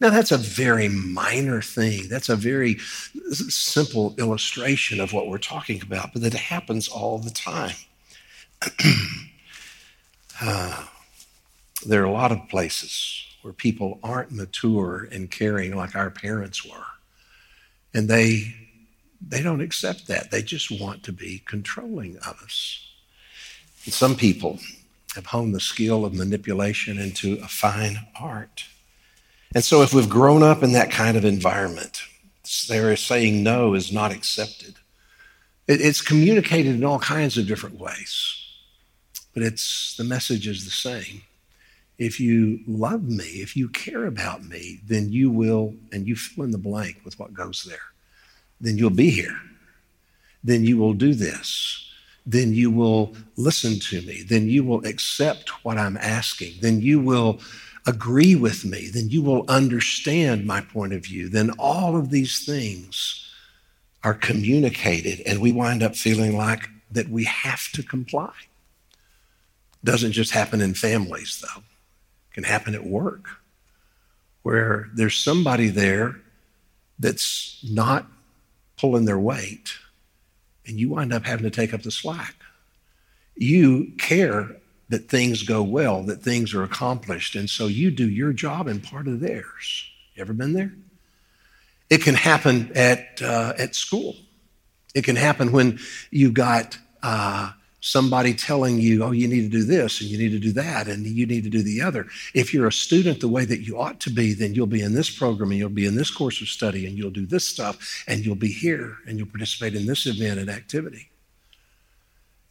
Now, 0.00 0.10
that's 0.10 0.32
a 0.32 0.38
very 0.38 0.88
minor 0.88 1.60
thing. 1.60 2.08
That's 2.08 2.28
a 2.28 2.36
very 2.36 2.78
simple 2.78 4.14
illustration 4.18 4.98
of 5.00 5.12
what 5.12 5.28
we're 5.28 5.38
talking 5.38 5.82
about, 5.82 6.14
but 6.14 6.22
it 6.22 6.32
happens 6.32 6.88
all 6.88 7.18
the 7.18 7.30
time. 7.30 7.74
uh, 10.40 10.86
there 11.84 12.02
are 12.02 12.06
a 12.06 12.12
lot 12.12 12.32
of 12.32 12.48
places 12.48 13.26
where 13.42 13.52
people 13.52 13.98
aren't 14.02 14.32
mature 14.32 15.08
and 15.10 15.30
caring 15.30 15.74
like 15.74 15.96
our 15.96 16.10
parents 16.10 16.64
were. 16.64 16.86
And 17.94 18.08
they 18.08 18.54
they 19.26 19.42
don't 19.42 19.60
accept 19.60 20.06
that. 20.06 20.30
They 20.30 20.42
just 20.42 20.70
want 20.70 21.02
to 21.04 21.12
be 21.12 21.42
controlling 21.44 22.16
of 22.18 22.40
us. 22.42 22.86
And 23.84 23.92
some 23.92 24.16
people 24.16 24.58
have 25.14 25.26
honed 25.26 25.54
the 25.54 25.60
skill 25.60 26.04
of 26.04 26.14
manipulation 26.14 26.98
into 26.98 27.34
a 27.42 27.48
fine 27.48 27.98
art. 28.18 28.64
And 29.54 29.64
so 29.64 29.82
if 29.82 29.92
we've 29.92 30.08
grown 30.08 30.42
up 30.42 30.62
in 30.62 30.72
that 30.72 30.90
kind 30.90 31.16
of 31.16 31.24
environment, 31.24 32.02
they're 32.68 32.96
saying 32.96 33.42
no 33.42 33.74
is 33.74 33.92
not 33.92 34.12
accepted. 34.12 34.76
It's 35.66 36.00
communicated 36.00 36.74
in 36.74 36.84
all 36.84 36.98
kinds 36.98 37.36
of 37.36 37.46
different 37.46 37.78
ways, 37.78 38.34
but 39.34 39.42
it's 39.42 39.96
the 39.96 40.04
message 40.04 40.48
is 40.48 40.64
the 40.64 40.70
same 40.70 41.22
if 42.00 42.18
you 42.18 42.60
love 42.66 43.04
me, 43.04 43.42
if 43.42 43.54
you 43.56 43.68
care 43.68 44.06
about 44.06 44.42
me, 44.42 44.80
then 44.86 45.12
you 45.12 45.30
will, 45.30 45.74
and 45.92 46.08
you 46.08 46.16
fill 46.16 46.44
in 46.44 46.50
the 46.50 46.58
blank 46.58 47.00
with 47.04 47.18
what 47.18 47.34
goes 47.34 47.62
there, 47.68 47.88
then 48.60 48.78
you'll 48.78 48.90
be 48.90 49.10
here. 49.10 49.38
then 50.42 50.64
you 50.64 50.76
will 50.78 50.94
do 50.94 51.14
this. 51.14 51.86
Then 52.26 52.52
you 52.52 52.70
will 52.70 53.14
listen 53.36 53.78
to 53.80 54.02
me. 54.02 54.22
Then 54.22 54.48
you 54.48 54.64
will 54.64 54.84
accept 54.86 55.64
what 55.64 55.78
I'm 55.78 55.96
asking. 55.96 56.54
Then 56.60 56.80
you 56.80 57.00
will 57.00 57.40
agree 57.86 58.34
with 58.36 58.64
me. 58.64 58.90
Then 58.92 59.08
you 59.10 59.22
will 59.22 59.44
understand 59.48 60.46
my 60.46 60.60
point 60.60 60.92
of 60.92 61.04
view. 61.04 61.28
Then 61.28 61.50
all 61.58 61.96
of 61.96 62.10
these 62.10 62.44
things 62.44 63.26
are 64.02 64.14
communicated, 64.14 65.20
and 65.26 65.40
we 65.40 65.52
wind 65.52 65.82
up 65.82 65.94
feeling 65.94 66.36
like 66.36 66.68
that 66.90 67.08
we 67.08 67.24
have 67.24 67.70
to 67.72 67.82
comply. 67.82 68.32
Doesn't 69.84 70.12
just 70.12 70.32
happen 70.32 70.60
in 70.60 70.74
families, 70.74 71.42
though. 71.42 71.62
Can 72.32 72.44
happen 72.44 72.74
at 72.74 72.84
work, 72.84 73.28
where 74.42 74.88
there's 74.94 75.16
somebody 75.16 75.68
there 75.68 76.16
that's 76.98 77.58
not 77.68 78.06
pulling 78.76 79.04
their 79.04 79.18
weight, 79.18 79.72
and 80.66 80.78
you 80.78 80.90
wind 80.90 81.12
up 81.12 81.24
having 81.24 81.44
to 81.44 81.50
take 81.50 81.74
up 81.74 81.82
the 81.82 81.90
slack. 81.90 82.34
You 83.34 83.92
care 83.98 84.56
that 84.90 85.08
things 85.08 85.42
go 85.42 85.62
well, 85.62 86.02
that 86.04 86.22
things 86.22 86.54
are 86.54 86.62
accomplished, 86.62 87.34
and 87.34 87.48
so 87.48 87.66
you 87.66 87.90
do 87.90 88.08
your 88.08 88.32
job 88.32 88.66
and 88.66 88.82
part 88.82 89.06
of 89.06 89.20
theirs. 89.20 89.90
You 90.14 90.22
ever 90.22 90.32
been 90.32 90.52
there? 90.52 90.72
It 91.88 92.02
can 92.02 92.14
happen 92.14 92.70
at 92.74 93.20
uh, 93.22 93.54
at 93.58 93.74
school. 93.74 94.16
It 94.94 95.04
can 95.04 95.16
happen 95.16 95.52
when 95.52 95.78
you've 96.10 96.34
got 96.34 96.78
uh, 97.02 97.52
somebody 97.80 98.34
telling 98.34 98.78
you, 98.78 99.02
oh, 99.02 99.10
you 99.10 99.26
need 99.26 99.42
to 99.42 99.48
do 99.48 99.64
this 99.64 100.00
and 100.00 100.10
you 100.10 100.18
need 100.18 100.32
to 100.32 100.38
do 100.38 100.52
that 100.52 100.86
and 100.86 101.06
you 101.06 101.26
need 101.26 101.44
to 101.44 101.50
do 101.50 101.62
the 101.62 101.80
other. 101.80 102.06
If 102.34 102.52
you're 102.52 102.66
a 102.66 102.72
student 102.72 103.20
the 103.20 103.28
way 103.28 103.44
that 103.44 103.60
you 103.60 103.80
ought 103.80 104.00
to 104.00 104.10
be, 104.10 104.34
then 104.34 104.54
you'll 104.54 104.66
be 104.66 104.82
in 104.82 104.94
this 104.94 105.10
program 105.10 105.50
and 105.50 105.58
you'll 105.58 105.70
be 105.70 105.86
in 105.86 105.96
this 105.96 106.10
course 106.10 106.40
of 106.40 106.48
study 106.48 106.86
and 106.86 106.96
you'll 106.96 107.10
do 107.10 107.26
this 107.26 107.46
stuff 107.46 108.04
and 108.06 108.24
you'll 108.24 108.34
be 108.34 108.52
here 108.52 108.98
and 109.06 109.18
you'll 109.18 109.26
participate 109.26 109.74
in 109.74 109.86
this 109.86 110.06
event 110.06 110.38
and 110.38 110.50
activity. 110.50 111.08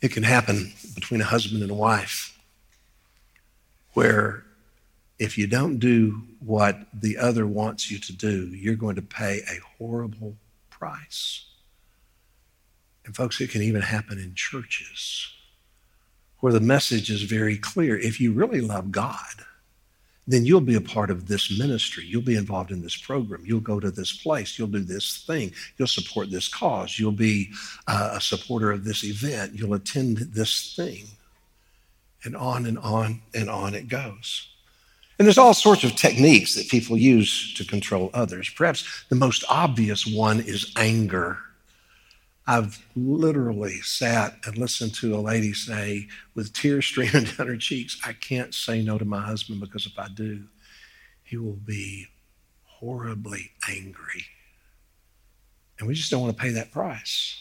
It 0.01 0.11
can 0.11 0.23
happen 0.23 0.73
between 0.95 1.21
a 1.21 1.25
husband 1.25 1.61
and 1.61 1.71
a 1.71 1.75
wife 1.75 2.37
where 3.93 4.45
if 5.19 5.37
you 5.37 5.45
don't 5.45 5.77
do 5.77 6.23
what 6.39 6.79
the 6.93 7.17
other 7.17 7.45
wants 7.45 7.91
you 7.91 7.99
to 7.99 8.13
do, 8.13 8.47
you're 8.47 8.75
going 8.75 8.95
to 8.95 9.01
pay 9.01 9.41
a 9.41 9.59
horrible 9.77 10.35
price. 10.69 11.45
And, 13.09 13.15
folks, 13.15 13.41
it 13.41 13.49
can 13.49 13.63
even 13.63 13.81
happen 13.81 14.19
in 14.19 14.35
churches 14.35 15.27
where 16.41 16.53
the 16.53 16.59
message 16.59 17.09
is 17.09 17.23
very 17.23 17.57
clear. 17.57 17.97
If 17.97 18.21
you 18.21 18.31
really 18.31 18.61
love 18.61 18.91
God, 18.91 19.33
then 20.27 20.45
you'll 20.45 20.61
be 20.61 20.75
a 20.75 20.81
part 20.81 21.09
of 21.09 21.27
this 21.27 21.57
ministry. 21.57 22.05
You'll 22.05 22.21
be 22.21 22.35
involved 22.35 22.69
in 22.69 22.83
this 22.83 22.95
program. 22.95 23.41
You'll 23.47 23.61
go 23.61 23.79
to 23.79 23.89
this 23.89 24.15
place. 24.15 24.59
You'll 24.59 24.67
do 24.67 24.81
this 24.81 25.23
thing. 25.25 25.53
You'll 25.75 25.87
support 25.87 26.29
this 26.29 26.47
cause. 26.47 26.99
You'll 26.99 27.11
be 27.11 27.49
uh, 27.87 28.11
a 28.13 28.21
supporter 28.21 28.71
of 28.71 28.83
this 28.83 29.03
event. 29.03 29.55
You'll 29.55 29.73
attend 29.73 30.17
this 30.17 30.75
thing. 30.75 31.07
And 32.23 32.35
on 32.35 32.67
and 32.67 32.77
on 32.77 33.23
and 33.33 33.49
on 33.49 33.73
it 33.73 33.87
goes. 33.87 34.49
And 35.17 35.25
there's 35.27 35.39
all 35.39 35.55
sorts 35.55 35.83
of 35.83 35.95
techniques 35.95 36.53
that 36.53 36.69
people 36.69 36.95
use 36.95 37.55
to 37.55 37.65
control 37.65 38.11
others. 38.13 38.51
Perhaps 38.51 39.05
the 39.09 39.15
most 39.15 39.43
obvious 39.49 40.05
one 40.05 40.41
is 40.41 40.71
anger. 40.75 41.39
I've 42.49 42.83
literally 42.95 43.79
sat 43.81 44.37
and 44.43 44.57
listened 44.57 44.95
to 44.95 45.15
a 45.15 45.21
lady 45.21 45.53
say, 45.53 46.07
with 46.33 46.51
tears 46.51 46.87
streaming 46.87 47.25
down 47.37 47.45
her 47.45 47.57
cheeks, 47.57 48.01
I 48.03 48.13
can't 48.13 48.55
say 48.55 48.81
no 48.81 48.97
to 48.97 49.05
my 49.05 49.21
husband 49.21 49.59
because 49.59 49.85
if 49.85 49.99
I 49.99 50.07
do, 50.07 50.45
he 51.23 51.37
will 51.37 51.59
be 51.63 52.07
horribly 52.65 53.51
angry. 53.69 54.25
And 55.77 55.87
we 55.87 55.93
just 55.93 56.09
don't 56.09 56.23
want 56.23 56.35
to 56.35 56.41
pay 56.41 56.49
that 56.49 56.71
price. 56.71 57.39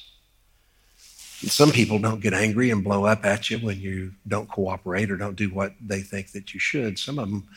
Some 0.98 1.70
people 1.70 1.98
don't 1.98 2.20
get 2.20 2.34
angry 2.34 2.70
and 2.70 2.84
blow 2.84 3.06
up 3.06 3.24
at 3.24 3.48
you 3.48 3.56
when 3.60 3.80
you 3.80 4.12
don't 4.26 4.50
cooperate 4.50 5.10
or 5.10 5.16
don't 5.16 5.36
do 5.36 5.48
what 5.48 5.72
they 5.80 6.02
think 6.02 6.32
that 6.32 6.52
you 6.52 6.60
should. 6.60 6.98
Some 6.98 7.18
of 7.18 7.30
them 7.30 7.48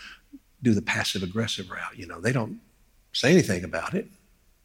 do 0.64 0.74
the 0.74 0.82
passive 0.82 1.22
aggressive 1.22 1.70
route. 1.70 1.98
You 1.98 2.08
know, 2.08 2.22
they 2.22 2.32
don't 2.32 2.62
say 3.12 3.30
anything 3.30 3.66
about 3.66 3.94
it. 3.94 4.08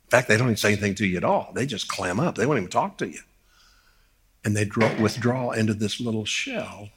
In 0.07 0.11
fact, 0.11 0.29
they 0.29 0.37
don't 0.37 0.47
even 0.47 0.57
say 0.57 0.69
anything 0.69 0.95
to 0.97 1.07
you 1.07 1.17
at 1.17 1.25
all. 1.25 1.51
They 1.53 1.67
just 1.67 1.89
clam 1.89 2.21
up. 2.21 2.37
They 2.37 2.47
won't 2.47 2.59
even 2.59 2.71
talk 2.71 2.97
to 2.99 3.09
you. 3.09 3.21
And 4.45 4.57
they 4.57 4.65
draw, 4.65 4.95
withdraw 5.01 5.51
into 5.51 5.75
this 5.75 6.01
little 6.01 6.25
shell 6.25 6.91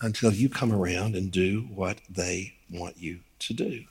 until 0.00 0.32
you 0.32 0.48
come 0.48 0.72
around 0.72 1.14
and 1.14 1.30
do 1.30 1.68
what 1.74 1.98
they 2.08 2.54
want 2.70 2.96
you 2.96 3.20
to 3.40 3.52
do. 3.52 3.84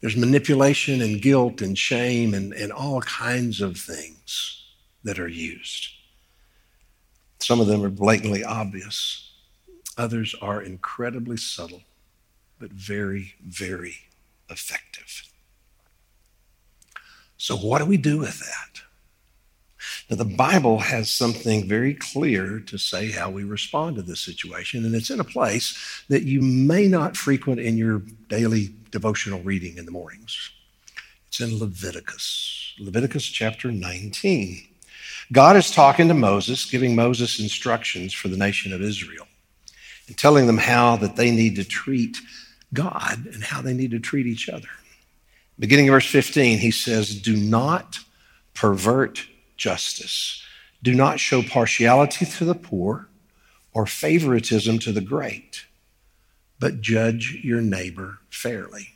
There's 0.00 0.16
manipulation 0.16 1.00
and 1.00 1.22
guilt 1.22 1.62
and 1.62 1.76
shame 1.76 2.34
and, 2.34 2.52
and 2.52 2.70
all 2.70 3.00
kinds 3.00 3.62
of 3.62 3.78
things 3.78 4.62
that 5.02 5.18
are 5.18 5.28
used. 5.28 5.88
Some 7.38 7.60
of 7.60 7.66
them 7.66 7.82
are 7.82 7.90
blatantly 7.90 8.44
obvious, 8.44 9.32
others 9.96 10.34
are 10.42 10.60
incredibly 10.60 11.38
subtle, 11.38 11.82
but 12.58 12.70
very, 12.72 13.34
very 13.42 13.96
effective. 14.50 15.22
So, 17.38 17.56
what 17.56 17.78
do 17.78 17.86
we 17.86 17.96
do 17.96 18.18
with 18.18 18.38
that? 18.40 18.82
Now, 20.08 20.16
the 20.16 20.24
Bible 20.24 20.78
has 20.78 21.10
something 21.10 21.68
very 21.68 21.94
clear 21.94 22.60
to 22.60 22.78
say 22.78 23.10
how 23.10 23.28
we 23.30 23.44
respond 23.44 23.96
to 23.96 24.02
this 24.02 24.20
situation, 24.20 24.84
and 24.84 24.94
it's 24.94 25.10
in 25.10 25.20
a 25.20 25.24
place 25.24 26.04
that 26.08 26.22
you 26.22 26.40
may 26.40 26.86
not 26.86 27.16
frequent 27.16 27.60
in 27.60 27.76
your 27.76 28.02
daily 28.28 28.74
devotional 28.90 29.40
reading 29.42 29.78
in 29.78 29.84
the 29.84 29.90
mornings. 29.90 30.50
It's 31.26 31.40
in 31.40 31.58
Leviticus, 31.58 32.74
Leviticus 32.78 33.24
chapter 33.24 33.72
19. 33.72 34.68
God 35.32 35.56
is 35.56 35.72
talking 35.72 36.06
to 36.08 36.14
Moses, 36.14 36.64
giving 36.64 36.94
Moses 36.94 37.40
instructions 37.40 38.14
for 38.14 38.28
the 38.28 38.36
nation 38.36 38.72
of 38.72 38.80
Israel, 38.80 39.26
and 40.06 40.16
telling 40.16 40.46
them 40.46 40.58
how 40.58 40.96
that 40.96 41.16
they 41.16 41.32
need 41.32 41.56
to 41.56 41.64
treat 41.64 42.18
God 42.72 43.26
and 43.26 43.42
how 43.42 43.60
they 43.60 43.74
need 43.74 43.90
to 43.90 43.98
treat 43.98 44.26
each 44.26 44.48
other. 44.48 44.68
Beginning 45.58 45.88
of 45.88 45.94
verse 45.94 46.06
15, 46.06 46.58
he 46.58 46.70
says, 46.70 47.20
Do 47.20 47.36
not 47.36 47.98
pervert 48.54 49.26
justice. 49.56 50.42
Do 50.82 50.94
not 50.94 51.18
show 51.18 51.42
partiality 51.42 52.26
to 52.26 52.44
the 52.44 52.54
poor 52.54 53.08
or 53.72 53.86
favoritism 53.86 54.78
to 54.80 54.92
the 54.92 55.00
great, 55.00 55.66
but 56.58 56.80
judge 56.80 57.40
your 57.42 57.60
neighbor 57.60 58.18
fairly. 58.30 58.88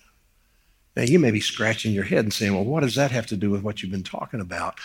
Now, 0.97 1.03
you 1.03 1.19
may 1.19 1.31
be 1.31 1.41
scratching 1.41 1.93
your 1.93 2.05
head 2.05 2.25
and 2.25 2.33
saying, 2.33 2.55
Well, 2.55 2.65
what 2.65 2.81
does 2.81 2.95
that 2.95 3.11
have 3.11 3.27
to 3.27 3.37
do 3.37 3.51
with 3.51 3.63
what 3.63 3.83
you've 3.83 3.93
been 3.93 4.03
talking 4.03 4.41
about? 4.41 4.79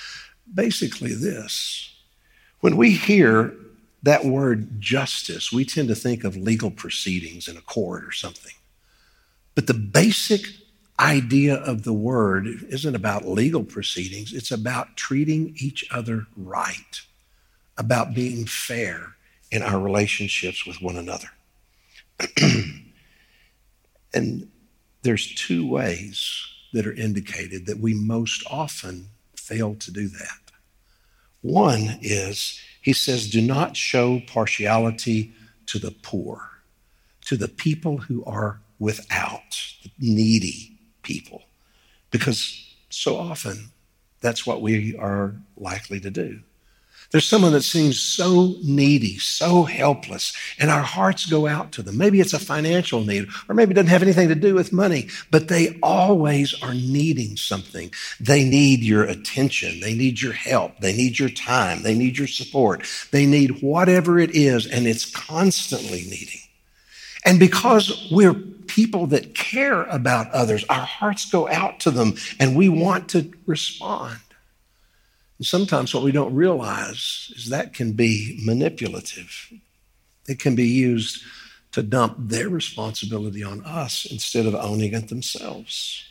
Basically, 0.53 1.13
this. 1.13 1.93
When 2.61 2.77
we 2.77 2.91
hear 2.91 3.53
that 4.03 4.23
word 4.23 4.79
justice, 4.79 5.51
we 5.51 5.65
tend 5.65 5.87
to 5.89 5.95
think 5.95 6.23
of 6.23 6.37
legal 6.37 6.71
proceedings 6.71 7.47
in 7.47 7.57
a 7.57 7.61
court 7.61 8.03
or 8.03 8.11
something. 8.11 8.53
But 9.55 9.67
the 9.67 9.73
basic 9.73 10.45
idea 10.99 11.55
of 11.55 11.83
the 11.83 11.93
word 11.93 12.47
isn't 12.69 12.95
about 12.95 13.27
legal 13.27 13.63
proceedings, 13.63 14.33
it's 14.33 14.51
about 14.51 14.95
treating 14.95 15.55
each 15.57 15.85
other 15.91 16.25
right, 16.37 17.01
about 17.77 18.13
being 18.13 18.45
fair 18.45 19.15
in 19.51 19.61
our 19.61 19.79
relationships 19.79 20.65
with 20.65 20.81
one 20.81 20.95
another. 20.95 21.27
and 24.13 24.49
there's 25.01 25.35
two 25.35 25.67
ways 25.67 26.47
that 26.73 26.87
are 26.87 26.93
indicated 26.93 27.65
that 27.65 27.79
we 27.79 27.93
most 27.93 28.43
often 28.49 29.07
fail 29.35 29.75
to 29.75 29.91
do 29.91 30.07
that. 30.07 30.51
One 31.41 31.99
is, 32.01 32.59
he 32.81 32.93
says, 32.93 33.29
do 33.29 33.41
not 33.41 33.77
show 33.77 34.21
partiality 34.25 35.33
to 35.67 35.77
the 35.77 35.91
poor, 35.91 36.49
to 37.25 37.37
the 37.37 37.47
people 37.47 37.97
who 37.97 38.23
are 38.25 38.61
without, 38.79 39.55
the 39.83 39.91
needy 39.99 40.74
people 41.05 41.43
because 42.11 42.75
so 42.89 43.15
often 43.15 43.71
that's 44.19 44.45
what 44.45 44.61
we 44.61 44.97
are 44.97 45.35
likely 45.55 45.99
to 46.01 46.09
do. 46.09 46.39
There's 47.11 47.27
someone 47.27 47.53
that 47.53 47.61
seems 47.61 47.99
so 47.99 48.55
needy, 48.63 49.19
so 49.19 49.63
helpless, 49.63 50.35
and 50.59 50.71
our 50.71 50.81
hearts 50.81 51.27
go 51.27 51.47
out 51.47 51.71
to 51.73 51.83
them. 51.83 51.97
Maybe 51.97 52.19
it's 52.19 52.33
a 52.33 52.39
financial 52.39 53.01
need, 53.01 53.27
or 53.47 53.53
maybe 53.53 53.71
it 53.71 53.75
doesn't 53.75 53.89
have 53.89 54.01
anything 54.01 54.29
to 54.29 54.35
do 54.35 54.55
with 54.55 54.73
money, 54.73 55.09
but 55.29 55.47
they 55.47 55.77
always 55.83 56.61
are 56.63 56.73
needing 56.73 57.37
something. 57.37 57.91
They 58.19 58.43
need 58.43 58.81
your 58.81 59.03
attention. 59.03 59.79
They 59.81 59.93
need 59.93 60.19
your 60.19 60.33
help. 60.33 60.79
They 60.79 60.93
need 60.93 61.19
your 61.19 61.29
time. 61.29 61.83
They 61.83 61.95
need 61.95 62.17
your 62.17 62.27
support. 62.27 62.85
They 63.11 63.25
need 63.25 63.61
whatever 63.61 64.17
it 64.17 64.31
is, 64.35 64.65
and 64.65 64.87
it's 64.87 65.05
constantly 65.05 66.05
needing. 66.09 66.41
And 67.25 67.39
because 67.39 68.07
we're 68.11 68.35
people 68.67 69.07
that 69.07 69.33
care 69.33 69.83
about 69.83 70.31
others, 70.31 70.63
our 70.69 70.85
hearts 70.85 71.29
go 71.29 71.47
out 71.49 71.79
to 71.81 71.91
them 71.91 72.15
and 72.39 72.55
we 72.55 72.69
want 72.69 73.09
to 73.09 73.31
respond. 73.47 74.19
And 75.37 75.45
sometimes 75.45 75.93
what 75.93 76.03
we 76.03 76.11
don't 76.11 76.35
realize 76.35 77.33
is 77.35 77.49
that 77.49 77.73
can 77.73 77.93
be 77.93 78.39
manipulative. 78.43 79.51
It 80.27 80.39
can 80.39 80.55
be 80.55 80.67
used 80.67 81.23
to 81.71 81.83
dump 81.83 82.15
their 82.17 82.47
responsibility 82.47 83.43
on 83.43 83.63
us 83.65 84.05
instead 84.09 84.45
of 84.45 84.55
owning 84.55 84.93
it 84.93 85.09
themselves. 85.09 86.03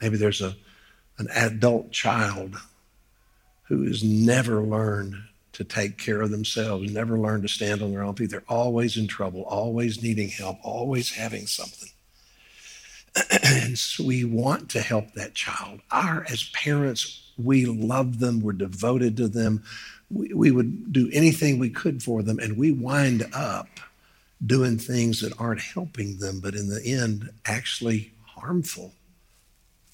Maybe 0.00 0.16
there's 0.16 0.40
a, 0.40 0.56
an 1.18 1.28
adult 1.34 1.92
child 1.92 2.56
who 3.64 3.84
has 3.84 4.02
never 4.02 4.62
learned 4.62 5.16
to 5.52 5.64
take 5.64 5.98
care 5.98 6.22
of 6.22 6.30
themselves, 6.30 6.90
never 6.90 7.18
learn 7.18 7.42
to 7.42 7.48
stand 7.48 7.82
on 7.82 7.92
their 7.92 8.02
own 8.02 8.14
feet. 8.14 8.30
They're 8.30 8.42
always 8.48 8.96
in 8.96 9.06
trouble, 9.06 9.42
always 9.42 10.02
needing 10.02 10.28
help, 10.28 10.58
always 10.62 11.12
having 11.12 11.46
something. 11.46 11.90
and 13.44 13.78
so 13.78 14.04
we 14.04 14.24
want 14.24 14.70
to 14.70 14.80
help 14.80 15.12
that 15.12 15.34
child. 15.34 15.80
Our, 15.90 16.24
as 16.30 16.50
parents, 16.54 17.30
we 17.36 17.66
love 17.66 18.18
them, 18.18 18.40
we're 18.40 18.52
devoted 18.52 19.16
to 19.18 19.28
them. 19.28 19.62
We, 20.10 20.32
we 20.32 20.50
would 20.50 20.92
do 20.92 21.10
anything 21.12 21.58
we 21.58 21.70
could 21.70 22.02
for 22.02 22.22
them, 22.22 22.38
and 22.38 22.56
we 22.56 22.72
wind 22.72 23.26
up 23.34 23.68
doing 24.44 24.78
things 24.78 25.20
that 25.20 25.38
aren't 25.38 25.60
helping 25.60 26.18
them, 26.18 26.40
but 26.40 26.54
in 26.54 26.68
the 26.68 26.82
end, 26.84 27.30
actually 27.46 28.12
harmful 28.26 28.92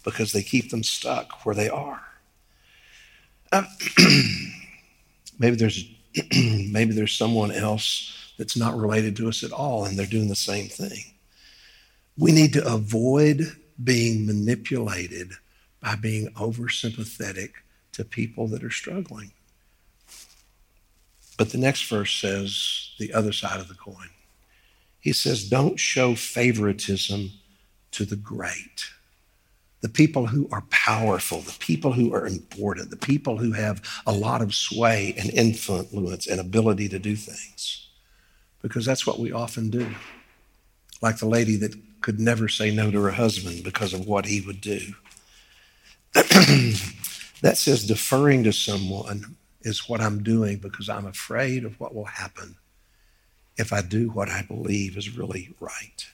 because 0.04 0.32
they 0.32 0.42
keep 0.42 0.70
them 0.70 0.82
stuck 0.82 1.44
where 1.44 1.54
they 1.54 1.68
are. 1.68 2.02
Uh, 3.52 3.64
maybe 5.38 5.56
there's 5.56 5.84
maybe 6.34 6.92
there's 6.92 7.16
someone 7.16 7.52
else 7.52 8.32
that's 8.38 8.56
not 8.56 8.76
related 8.76 9.16
to 9.16 9.28
us 9.28 9.42
at 9.42 9.52
all, 9.52 9.84
and 9.84 9.98
they're 9.98 10.06
doing 10.06 10.28
the 10.28 10.34
same 10.36 10.68
thing. 10.68 11.14
We 12.16 12.32
need 12.32 12.52
to 12.54 12.66
avoid 12.66 13.56
being 13.82 14.26
manipulated 14.26 15.32
by 15.80 15.96
being 15.96 16.28
oversympathetic 16.30 17.50
to 17.92 18.04
people 18.04 18.48
that 18.48 18.64
are 18.64 18.70
struggling. 18.70 19.32
But 21.36 21.50
the 21.50 21.58
next 21.58 21.88
verse 21.88 22.12
says 22.12 22.90
the 22.98 23.12
other 23.14 23.32
side 23.32 23.60
of 23.60 23.68
the 23.68 23.74
coin. 23.74 24.10
He 24.98 25.12
says, 25.12 25.48
Don't 25.48 25.78
show 25.78 26.14
favoritism 26.14 27.30
to 27.92 28.04
the 28.04 28.16
great. 28.16 28.90
The 29.80 29.88
people 29.88 30.26
who 30.26 30.48
are 30.50 30.64
powerful, 30.70 31.40
the 31.40 31.56
people 31.60 31.92
who 31.92 32.12
are 32.12 32.26
important, 32.26 32.90
the 32.90 32.96
people 32.96 33.38
who 33.38 33.52
have 33.52 33.82
a 34.06 34.12
lot 34.12 34.42
of 34.42 34.54
sway 34.54 35.14
and 35.16 35.30
influence 35.30 36.26
and 36.26 36.40
ability 36.40 36.88
to 36.88 36.98
do 36.98 37.14
things. 37.14 37.86
Because 38.60 38.84
that's 38.84 39.06
what 39.06 39.20
we 39.20 39.32
often 39.32 39.70
do. 39.70 39.88
Like 41.00 41.18
the 41.18 41.28
lady 41.28 41.56
that 41.56 41.74
could 42.00 42.18
never 42.18 42.48
say 42.48 42.74
no 42.74 42.90
to 42.90 43.00
her 43.02 43.10
husband 43.12 43.62
because 43.62 43.94
of 43.94 44.06
what 44.06 44.26
he 44.26 44.40
would 44.40 44.60
do. 44.60 44.80
that 46.12 47.54
says 47.54 47.86
deferring 47.86 48.44
to 48.44 48.52
someone 48.52 49.36
is 49.62 49.88
what 49.88 50.00
I'm 50.00 50.22
doing 50.22 50.58
because 50.58 50.88
I'm 50.88 51.06
afraid 51.06 51.64
of 51.64 51.78
what 51.78 51.94
will 51.94 52.04
happen 52.04 52.56
if 53.56 53.72
I 53.72 53.82
do 53.82 54.10
what 54.10 54.28
I 54.28 54.42
believe 54.42 54.96
is 54.96 55.16
really 55.16 55.54
right. 55.60 56.06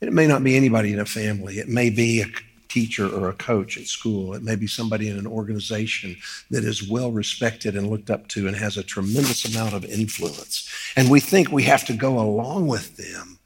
It 0.00 0.12
may 0.12 0.26
not 0.26 0.44
be 0.44 0.56
anybody 0.56 0.92
in 0.92 1.00
a 1.00 1.04
family, 1.04 1.58
it 1.58 1.68
may 1.68 1.90
be 1.90 2.22
a 2.22 2.26
teacher 2.68 3.08
or 3.08 3.28
a 3.28 3.34
coach 3.34 3.78
at 3.78 3.86
school, 3.86 4.34
it 4.34 4.42
may 4.42 4.56
be 4.56 4.66
somebody 4.66 5.08
in 5.08 5.18
an 5.18 5.26
organization 5.26 6.16
that 6.50 6.64
is 6.64 6.88
well 6.88 7.10
respected 7.10 7.74
and 7.76 7.88
looked 7.88 8.10
up 8.10 8.28
to 8.28 8.46
and 8.46 8.56
has 8.56 8.76
a 8.76 8.82
tremendous 8.82 9.44
amount 9.44 9.74
of 9.74 9.84
influence. 9.84 10.68
And 10.96 11.10
we 11.10 11.20
think 11.20 11.50
we 11.50 11.64
have 11.64 11.84
to 11.86 11.92
go 11.92 12.18
along 12.18 12.66
with 12.66 12.96
them 12.96 13.38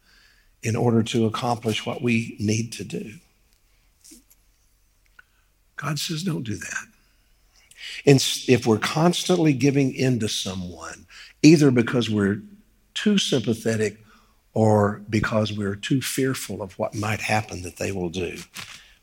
in 0.62 0.76
order 0.76 1.02
to 1.02 1.26
accomplish 1.26 1.84
what 1.84 2.02
we 2.02 2.36
need 2.38 2.72
to 2.72 2.84
do. 2.84 3.14
God 5.76 5.98
says, 5.98 6.22
don't 6.22 6.44
do 6.44 6.56
that. 6.56 6.86
And 8.06 8.24
if 8.46 8.66
we're 8.66 8.78
constantly 8.78 9.52
giving 9.52 9.94
in 9.94 10.20
to 10.20 10.28
someone, 10.28 11.06
either 11.42 11.70
because 11.70 12.08
we're 12.08 12.40
too 12.94 13.18
sympathetic 13.18 13.98
or 14.54 15.02
because 15.08 15.52
we're 15.52 15.74
too 15.74 16.00
fearful 16.00 16.62
of 16.62 16.78
what 16.78 16.94
might 16.94 17.20
happen 17.20 17.62
that 17.62 17.78
they 17.78 17.90
will 17.90 18.10
do, 18.10 18.38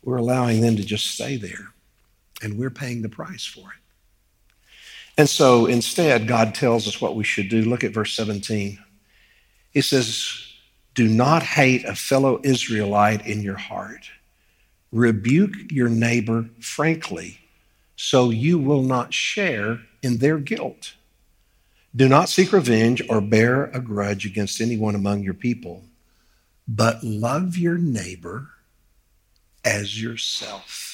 we're 0.04 0.18
allowing 0.18 0.62
them 0.62 0.76
to 0.76 0.84
just 0.84 1.08
stay 1.08 1.38
there. 1.38 1.74
And 2.42 2.58
we're 2.58 2.70
paying 2.70 3.02
the 3.02 3.10
price 3.10 3.46
for 3.46 3.70
it. 3.72 3.82
And 5.18 5.30
so 5.30 5.66
instead, 5.66 6.28
God 6.28 6.56
tells 6.56 6.88
us 6.88 7.02
what 7.02 7.16
we 7.16 7.26
should 7.26 7.50
do. 7.50 7.64
Look 7.64 7.84
at 7.84 7.94
verse 7.94 8.16
17. 8.16 8.80
He 9.72 9.82
says, 9.82 10.32
Do 10.96 11.08
not 11.08 11.44
hate 11.44 11.84
a 11.84 11.96
fellow 11.96 12.40
Israelite 12.44 13.26
in 13.26 13.42
your 13.42 13.58
heart 13.58 14.10
Rebuke 14.92 15.72
your 15.72 15.90
neighbor 15.90 16.50
frankly, 16.60 17.40
so 17.96 18.32
you 18.32 18.58
will 18.58 18.82
not 18.82 19.14
share 19.14 19.82
in 20.02 20.18
their 20.18 20.40
guilt. 20.40 20.96
Do 21.96 22.08
not 22.08 22.30
seek 22.30 22.52
revenge 22.52 23.02
or 23.08 23.22
bear 23.22 23.66
a 23.66 23.80
grudge 23.80 24.26
against 24.26 24.62
anyone 24.62 24.96
among 24.96 25.22
your 25.22 25.36
people, 25.36 25.84
but 26.68 27.04
love 27.04 27.56
your 27.56 27.78
neighbor 27.78 28.50
as 29.64 30.02
yourself. 30.02 30.90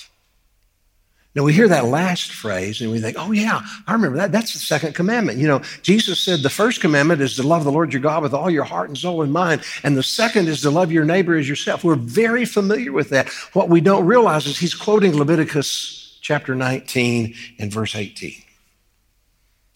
Now 1.35 1.43
we 1.43 1.51
hear 1.51 1.67
that 1.67 1.85
last 1.85 2.31
phrase 2.31 2.79
and 2.79 2.89
we 2.89 3.01
think, 3.01 3.17
oh, 3.19 3.33
yeah, 3.33 3.59
I 3.87 3.93
remember 3.93 4.17
that. 4.17 4.31
That's 4.31 4.53
the 4.53 4.59
second 4.59 4.95
commandment. 4.95 5.37
You 5.37 5.49
know, 5.49 5.61
Jesus 5.81 6.21
said 6.21 6.39
the 6.39 6.49
first 6.49 6.79
commandment 6.79 7.21
is 7.21 7.35
to 7.35 7.43
love 7.43 7.65
the 7.65 7.71
Lord 7.73 7.91
your 7.91 8.01
God 8.01 8.23
with 8.23 8.33
all 8.33 8.49
your 8.49 8.63
heart 8.63 8.87
and 8.87 8.97
soul 8.97 9.21
and 9.21 9.33
mind. 9.33 9.61
And 9.83 9.97
the 9.97 10.03
second 10.03 10.47
is 10.47 10.61
to 10.61 10.69
love 10.69 10.93
your 10.93 11.03
neighbor 11.03 11.35
as 11.35 11.49
yourself. 11.49 11.83
We're 11.83 11.95
very 11.95 12.45
familiar 12.45 12.93
with 12.93 13.09
that. 13.09 13.29
What 13.51 13.67
we 13.67 13.81
don't 13.81 14.05
realize 14.05 14.47
is 14.47 14.57
he's 14.57 14.73
quoting 14.73 15.17
Leviticus 15.17 16.19
chapter 16.21 16.55
19 16.55 17.35
and 17.59 17.71
verse 17.71 17.95
18. 17.95 18.33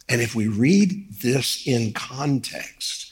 And 0.07 0.21
if 0.21 0.35
we 0.35 0.47
read 0.47 1.11
this 1.21 1.67
in 1.67 1.91
context, 1.91 3.11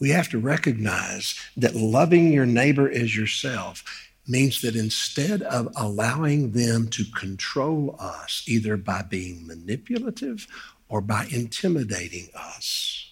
we 0.00 0.10
have 0.10 0.28
to 0.30 0.38
recognize 0.38 1.34
that 1.56 1.74
loving 1.74 2.32
your 2.32 2.46
neighbor 2.46 2.88
as 2.88 3.16
yourself 3.16 3.82
means 4.28 4.60
that 4.60 4.76
instead 4.76 5.42
of 5.42 5.72
allowing 5.76 6.52
them 6.52 6.88
to 6.88 7.04
control 7.16 7.96
us, 7.98 8.42
either 8.46 8.76
by 8.76 9.02
being 9.02 9.46
manipulative 9.46 10.46
or 10.88 11.00
by 11.00 11.26
intimidating 11.30 12.28
us, 12.34 13.10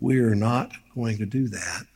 we're 0.00 0.34
not 0.34 0.72
going 0.94 1.18
to 1.18 1.26
do 1.26 1.48
that. 1.48 1.86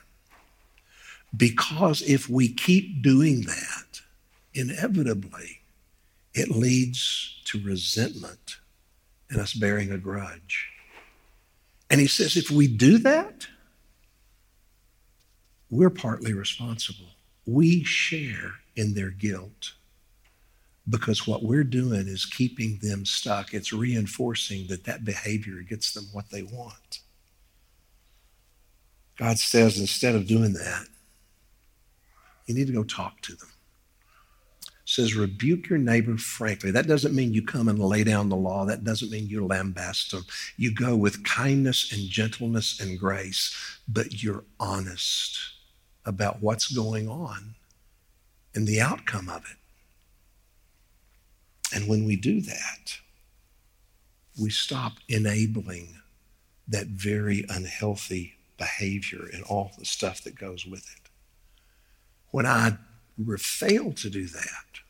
Because 1.37 2.02
if 2.02 2.28
we 2.28 2.52
keep 2.52 3.02
doing 3.02 3.42
that, 3.42 4.00
inevitably, 4.52 5.61
it 6.35 6.50
leads 6.50 7.40
to 7.44 7.62
resentment 7.62 8.56
and 9.30 9.40
us 9.40 9.54
bearing 9.54 9.92
a 9.92 9.98
grudge. 9.98 10.68
And 11.88 12.00
he 12.00 12.06
says 12.06 12.37
if 12.37 12.50
we 12.50 12.66
do 12.66 12.98
that, 12.98 13.46
we're 15.70 15.90
partly 15.90 16.33
responsible 16.33 17.10
we 17.50 17.82
share 17.82 18.52
in 18.76 18.94
their 18.94 19.10
guilt 19.10 19.72
because 20.88 21.26
what 21.26 21.42
we're 21.42 21.64
doing 21.64 22.06
is 22.06 22.24
keeping 22.24 22.78
them 22.80 23.04
stuck. 23.04 23.52
It's 23.52 23.72
reinforcing 23.72 24.68
that 24.68 24.84
that 24.84 25.04
behavior 25.04 25.60
gets 25.62 25.92
them 25.92 26.04
what 26.12 26.30
they 26.30 26.42
want. 26.42 27.00
God 29.18 29.38
says 29.38 29.78
instead 29.78 30.14
of 30.14 30.28
doing 30.28 30.52
that, 30.54 30.86
you 32.46 32.54
need 32.54 32.68
to 32.68 32.72
go 32.72 32.84
talk 32.84 33.20
to 33.22 33.34
them. 33.34 33.50
says 34.84 35.14
rebuke 35.14 35.68
your 35.68 35.78
neighbor 35.78 36.16
frankly. 36.18 36.70
That 36.70 36.86
doesn't 36.86 37.14
mean 37.14 37.34
you 37.34 37.44
come 37.44 37.68
and 37.68 37.78
lay 37.78 38.04
down 38.04 38.28
the 38.28 38.36
law. 38.36 38.64
That 38.64 38.84
doesn't 38.84 39.10
mean 39.10 39.26
you 39.26 39.42
lambast 39.42 40.10
them. 40.10 40.24
You 40.56 40.72
go 40.72 40.96
with 40.96 41.24
kindness 41.24 41.92
and 41.92 42.08
gentleness 42.08 42.80
and 42.80 42.98
grace, 42.98 43.54
but 43.88 44.22
you're 44.22 44.44
honest 44.60 45.60
about 46.04 46.40
what's 46.40 46.72
going 46.72 47.08
on 47.08 47.54
and 48.54 48.66
the 48.66 48.80
outcome 48.80 49.28
of 49.28 49.44
it. 49.44 49.56
And 51.74 51.88
when 51.88 52.04
we 52.04 52.16
do 52.16 52.40
that, 52.40 52.98
we 54.40 54.50
stop 54.50 54.94
enabling 55.08 55.96
that 56.66 56.86
very 56.86 57.44
unhealthy 57.48 58.34
behavior 58.56 59.28
and 59.32 59.42
all 59.44 59.72
the 59.78 59.84
stuff 59.84 60.22
that 60.24 60.34
goes 60.34 60.66
with 60.66 60.80
it. 60.80 61.10
When 62.30 62.46
I 62.46 62.78
fail 63.38 63.92
to 63.92 64.10
do 64.10 64.26
that, 64.26 64.80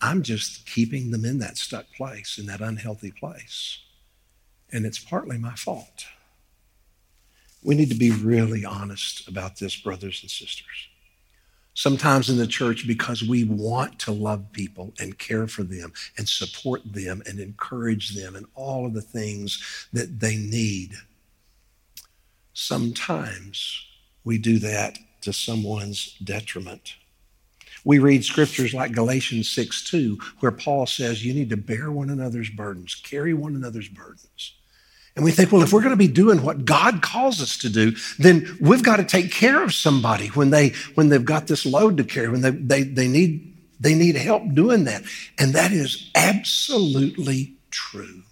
I'm 0.00 0.22
just 0.22 0.66
keeping 0.66 1.10
them 1.10 1.24
in 1.24 1.38
that 1.38 1.56
stuck 1.56 1.86
place, 1.96 2.38
in 2.38 2.46
that 2.46 2.60
unhealthy 2.60 3.12
place. 3.12 3.78
And 4.72 4.84
it's 4.84 4.98
partly 4.98 5.38
my 5.38 5.54
fault. 5.54 6.06
We 7.62 7.74
need 7.74 7.90
to 7.90 7.96
be 7.96 8.10
really 8.10 8.64
honest 8.64 9.28
about 9.28 9.58
this, 9.58 9.76
brothers 9.76 10.20
and 10.22 10.30
sisters. 10.30 10.88
Sometimes 11.74 12.28
in 12.28 12.36
the 12.36 12.46
church, 12.46 12.86
because 12.86 13.22
we 13.22 13.44
want 13.44 13.98
to 14.00 14.12
love 14.12 14.52
people 14.52 14.92
and 15.00 15.18
care 15.18 15.46
for 15.46 15.62
them 15.62 15.92
and 16.18 16.28
support 16.28 16.80
them 16.84 17.22
and 17.26 17.40
encourage 17.40 18.14
them 18.14 18.36
and 18.36 18.46
all 18.54 18.84
of 18.84 18.92
the 18.92 19.00
things 19.00 19.88
that 19.92 20.20
they 20.20 20.36
need, 20.36 20.92
sometimes 22.52 23.86
we 24.24 24.36
do 24.36 24.58
that 24.58 24.98
to 25.22 25.32
someone's 25.32 26.14
detriment. 26.22 26.96
We 27.84 27.98
read 27.98 28.24
scriptures 28.24 28.74
like 28.74 28.92
Galatians 28.92 29.50
6 29.50 29.88
2, 29.90 30.18
where 30.40 30.52
Paul 30.52 30.86
says 30.86 31.24
you 31.24 31.32
need 31.32 31.50
to 31.50 31.56
bear 31.56 31.90
one 31.90 32.10
another's 32.10 32.50
burdens, 32.50 32.94
carry 32.94 33.34
one 33.34 33.56
another's 33.56 33.88
burdens. 33.88 34.54
And 35.14 35.24
we 35.24 35.30
think, 35.30 35.52
well, 35.52 35.62
if 35.62 35.72
we're 35.72 35.80
going 35.80 35.90
to 35.90 35.96
be 35.96 36.08
doing 36.08 36.42
what 36.42 36.64
God 36.64 37.02
calls 37.02 37.42
us 37.42 37.58
to 37.58 37.68
do, 37.68 37.92
then 38.18 38.56
we've 38.60 38.82
got 38.82 38.96
to 38.96 39.04
take 39.04 39.30
care 39.30 39.62
of 39.62 39.74
somebody 39.74 40.28
when 40.28 40.50
they 40.50 40.70
when 40.94 41.08
they've 41.10 41.24
got 41.24 41.46
this 41.46 41.66
load 41.66 41.96
to 41.98 42.04
carry, 42.04 42.28
when 42.28 42.40
they 42.40 42.50
they, 42.50 42.82
they 42.82 43.08
need 43.08 43.48
They 43.82 43.94
need 43.94 44.14
help 44.14 44.54
doing 44.54 44.84
that. 44.84 45.02
And 45.40 45.54
that 45.54 45.72
is 45.72 46.10
absolutely 46.14 47.56
true. 47.70 48.22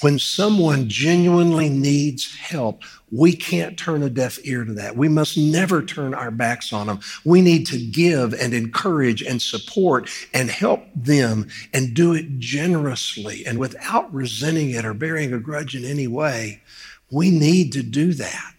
When 0.00 0.18
someone 0.18 0.88
genuinely 0.88 1.68
needs 1.68 2.34
help, 2.34 2.82
we 3.10 3.34
can't 3.34 3.78
turn 3.78 4.02
a 4.02 4.08
deaf 4.08 4.38
ear 4.44 4.64
to 4.64 4.72
that. 4.74 4.96
We 4.96 5.08
must 5.08 5.36
never 5.36 5.82
turn 5.82 6.14
our 6.14 6.30
backs 6.30 6.72
on 6.72 6.86
them. 6.86 7.00
We 7.24 7.42
need 7.42 7.66
to 7.66 7.78
give 7.78 8.32
and 8.32 8.54
encourage 8.54 9.22
and 9.22 9.42
support 9.42 10.08
and 10.32 10.48
help 10.48 10.82
them 10.94 11.48
and 11.74 11.92
do 11.92 12.14
it 12.14 12.38
generously 12.38 13.44
and 13.44 13.58
without 13.58 14.12
resenting 14.14 14.70
it 14.70 14.84
or 14.84 14.94
bearing 14.94 15.32
a 15.32 15.38
grudge 15.38 15.74
in 15.74 15.84
any 15.84 16.06
way. 16.06 16.62
We 17.10 17.30
need 17.30 17.72
to 17.72 17.82
do 17.82 18.14
that. 18.14 18.54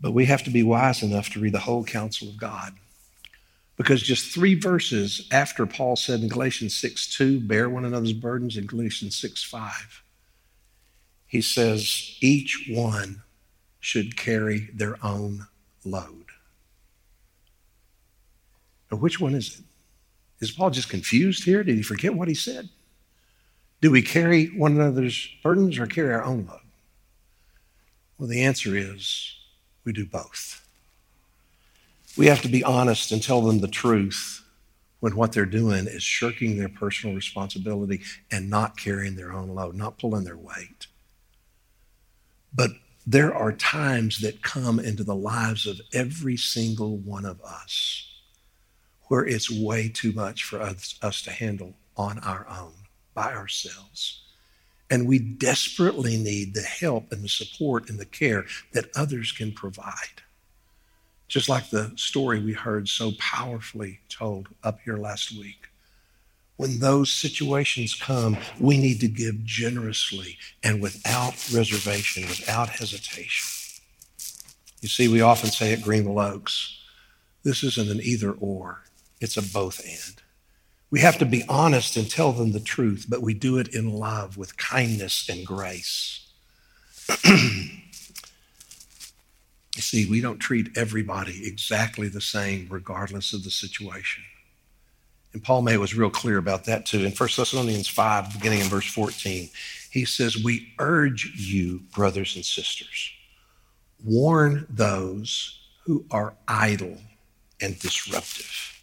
But 0.00 0.12
we 0.12 0.26
have 0.26 0.42
to 0.44 0.50
be 0.50 0.62
wise 0.62 1.02
enough 1.02 1.30
to 1.30 1.40
read 1.40 1.54
the 1.54 1.60
whole 1.60 1.84
counsel 1.84 2.28
of 2.28 2.36
God. 2.36 2.74
Because 3.76 4.02
just 4.02 4.32
three 4.32 4.54
verses 4.54 5.28
after 5.30 5.66
Paul 5.66 5.96
said 5.96 6.20
in 6.20 6.28
Galatians 6.28 6.74
6 6.76 7.14
2, 7.14 7.40
bear 7.40 7.68
one 7.68 7.84
another's 7.84 8.14
burdens, 8.14 8.56
in 8.56 8.66
Galatians 8.66 9.16
6 9.16 9.42
5, 9.44 10.02
he 11.26 11.40
says, 11.42 12.16
each 12.20 12.68
one 12.70 13.22
should 13.80 14.16
carry 14.16 14.70
their 14.72 14.96
own 15.04 15.46
load. 15.84 16.26
Now, 18.90 18.98
which 18.98 19.20
one 19.20 19.34
is 19.34 19.58
it? 19.58 19.64
Is 20.40 20.50
Paul 20.50 20.70
just 20.70 20.88
confused 20.88 21.44
here? 21.44 21.62
Did 21.62 21.76
he 21.76 21.82
forget 21.82 22.14
what 22.14 22.28
he 22.28 22.34
said? 22.34 22.68
Do 23.80 23.90
we 23.90 24.02
carry 24.02 24.46
one 24.46 24.72
another's 24.72 25.28
burdens 25.42 25.78
or 25.78 25.86
carry 25.86 26.12
our 26.12 26.24
own 26.24 26.46
load? 26.46 26.60
Well, 28.18 28.28
the 28.28 28.42
answer 28.42 28.76
is 28.76 29.36
we 29.84 29.92
do 29.92 30.06
both. 30.06 30.65
We 32.16 32.26
have 32.26 32.42
to 32.42 32.48
be 32.48 32.64
honest 32.64 33.12
and 33.12 33.22
tell 33.22 33.42
them 33.42 33.60
the 33.60 33.68
truth 33.68 34.42
when 35.00 35.16
what 35.16 35.32
they're 35.32 35.44
doing 35.44 35.86
is 35.86 36.02
shirking 36.02 36.56
their 36.56 36.70
personal 36.70 37.14
responsibility 37.14 38.00
and 38.30 38.48
not 38.48 38.78
carrying 38.78 39.16
their 39.16 39.32
own 39.32 39.50
load, 39.50 39.74
not 39.74 39.98
pulling 39.98 40.24
their 40.24 40.38
weight. 40.38 40.86
But 42.54 42.70
there 43.06 43.34
are 43.34 43.52
times 43.52 44.20
that 44.20 44.42
come 44.42 44.80
into 44.80 45.04
the 45.04 45.14
lives 45.14 45.66
of 45.66 45.80
every 45.92 46.36
single 46.36 46.96
one 46.96 47.26
of 47.26 47.40
us 47.42 48.08
where 49.08 49.24
it's 49.24 49.50
way 49.50 49.88
too 49.88 50.12
much 50.12 50.42
for 50.42 50.60
us, 50.60 50.98
us 51.02 51.22
to 51.22 51.30
handle 51.30 51.74
on 51.96 52.18
our 52.20 52.46
own, 52.48 52.72
by 53.14 53.32
ourselves. 53.34 54.22
And 54.90 55.06
we 55.06 55.18
desperately 55.18 56.16
need 56.16 56.54
the 56.54 56.62
help 56.62 57.12
and 57.12 57.22
the 57.22 57.28
support 57.28 57.88
and 57.88 57.98
the 57.98 58.06
care 58.06 58.46
that 58.72 58.90
others 58.96 59.32
can 59.32 59.52
provide. 59.52 60.22
Just 61.28 61.48
like 61.48 61.70
the 61.70 61.92
story 61.96 62.40
we 62.40 62.52
heard 62.52 62.88
so 62.88 63.12
powerfully 63.18 64.00
told 64.08 64.48
up 64.62 64.80
here 64.84 64.96
last 64.96 65.32
week. 65.32 65.68
When 66.56 66.78
those 66.78 67.12
situations 67.12 67.94
come, 67.94 68.38
we 68.58 68.78
need 68.78 69.00
to 69.00 69.08
give 69.08 69.44
generously 69.44 70.38
and 70.62 70.80
without 70.80 71.34
reservation, 71.52 72.22
without 72.28 72.70
hesitation. 72.70 73.46
You 74.80 74.88
see, 74.88 75.08
we 75.08 75.20
often 75.20 75.50
say 75.50 75.72
at 75.72 75.82
Greenville 75.82 76.18
Oaks, 76.18 76.78
this 77.42 77.62
isn't 77.62 77.90
an 77.90 78.00
either 78.02 78.32
or, 78.32 78.84
it's 79.20 79.36
a 79.36 79.42
both 79.42 79.84
and. 79.84 80.22
We 80.90 81.00
have 81.00 81.18
to 81.18 81.26
be 81.26 81.44
honest 81.48 81.96
and 81.96 82.08
tell 82.08 82.32
them 82.32 82.52
the 82.52 82.60
truth, 82.60 83.06
but 83.08 83.20
we 83.20 83.34
do 83.34 83.58
it 83.58 83.74
in 83.74 83.92
love 83.92 84.36
with 84.36 84.56
kindness 84.56 85.28
and 85.28 85.44
grace. 85.44 86.28
You 89.76 89.82
see, 89.82 90.06
we 90.06 90.22
don't 90.22 90.38
treat 90.38 90.70
everybody 90.74 91.46
exactly 91.46 92.08
the 92.08 92.20
same, 92.22 92.66
regardless 92.70 93.34
of 93.34 93.44
the 93.44 93.50
situation. 93.50 94.24
And 95.34 95.44
Paul 95.44 95.60
May 95.60 95.76
was 95.76 95.94
real 95.94 96.08
clear 96.08 96.38
about 96.38 96.64
that 96.64 96.86
too. 96.86 97.04
In 97.04 97.12
1 97.12 97.28
Thessalonians 97.36 97.86
5, 97.86 98.32
beginning 98.32 98.60
in 98.60 98.68
verse 98.68 98.90
14, 98.90 99.50
he 99.90 100.04
says, 100.06 100.42
We 100.42 100.72
urge 100.78 101.30
you, 101.36 101.80
brothers 101.94 102.36
and 102.36 102.44
sisters, 102.44 103.10
warn 104.02 104.66
those 104.70 105.60
who 105.84 106.06
are 106.10 106.32
idle 106.48 106.96
and 107.60 107.78
disruptive. 107.78 108.82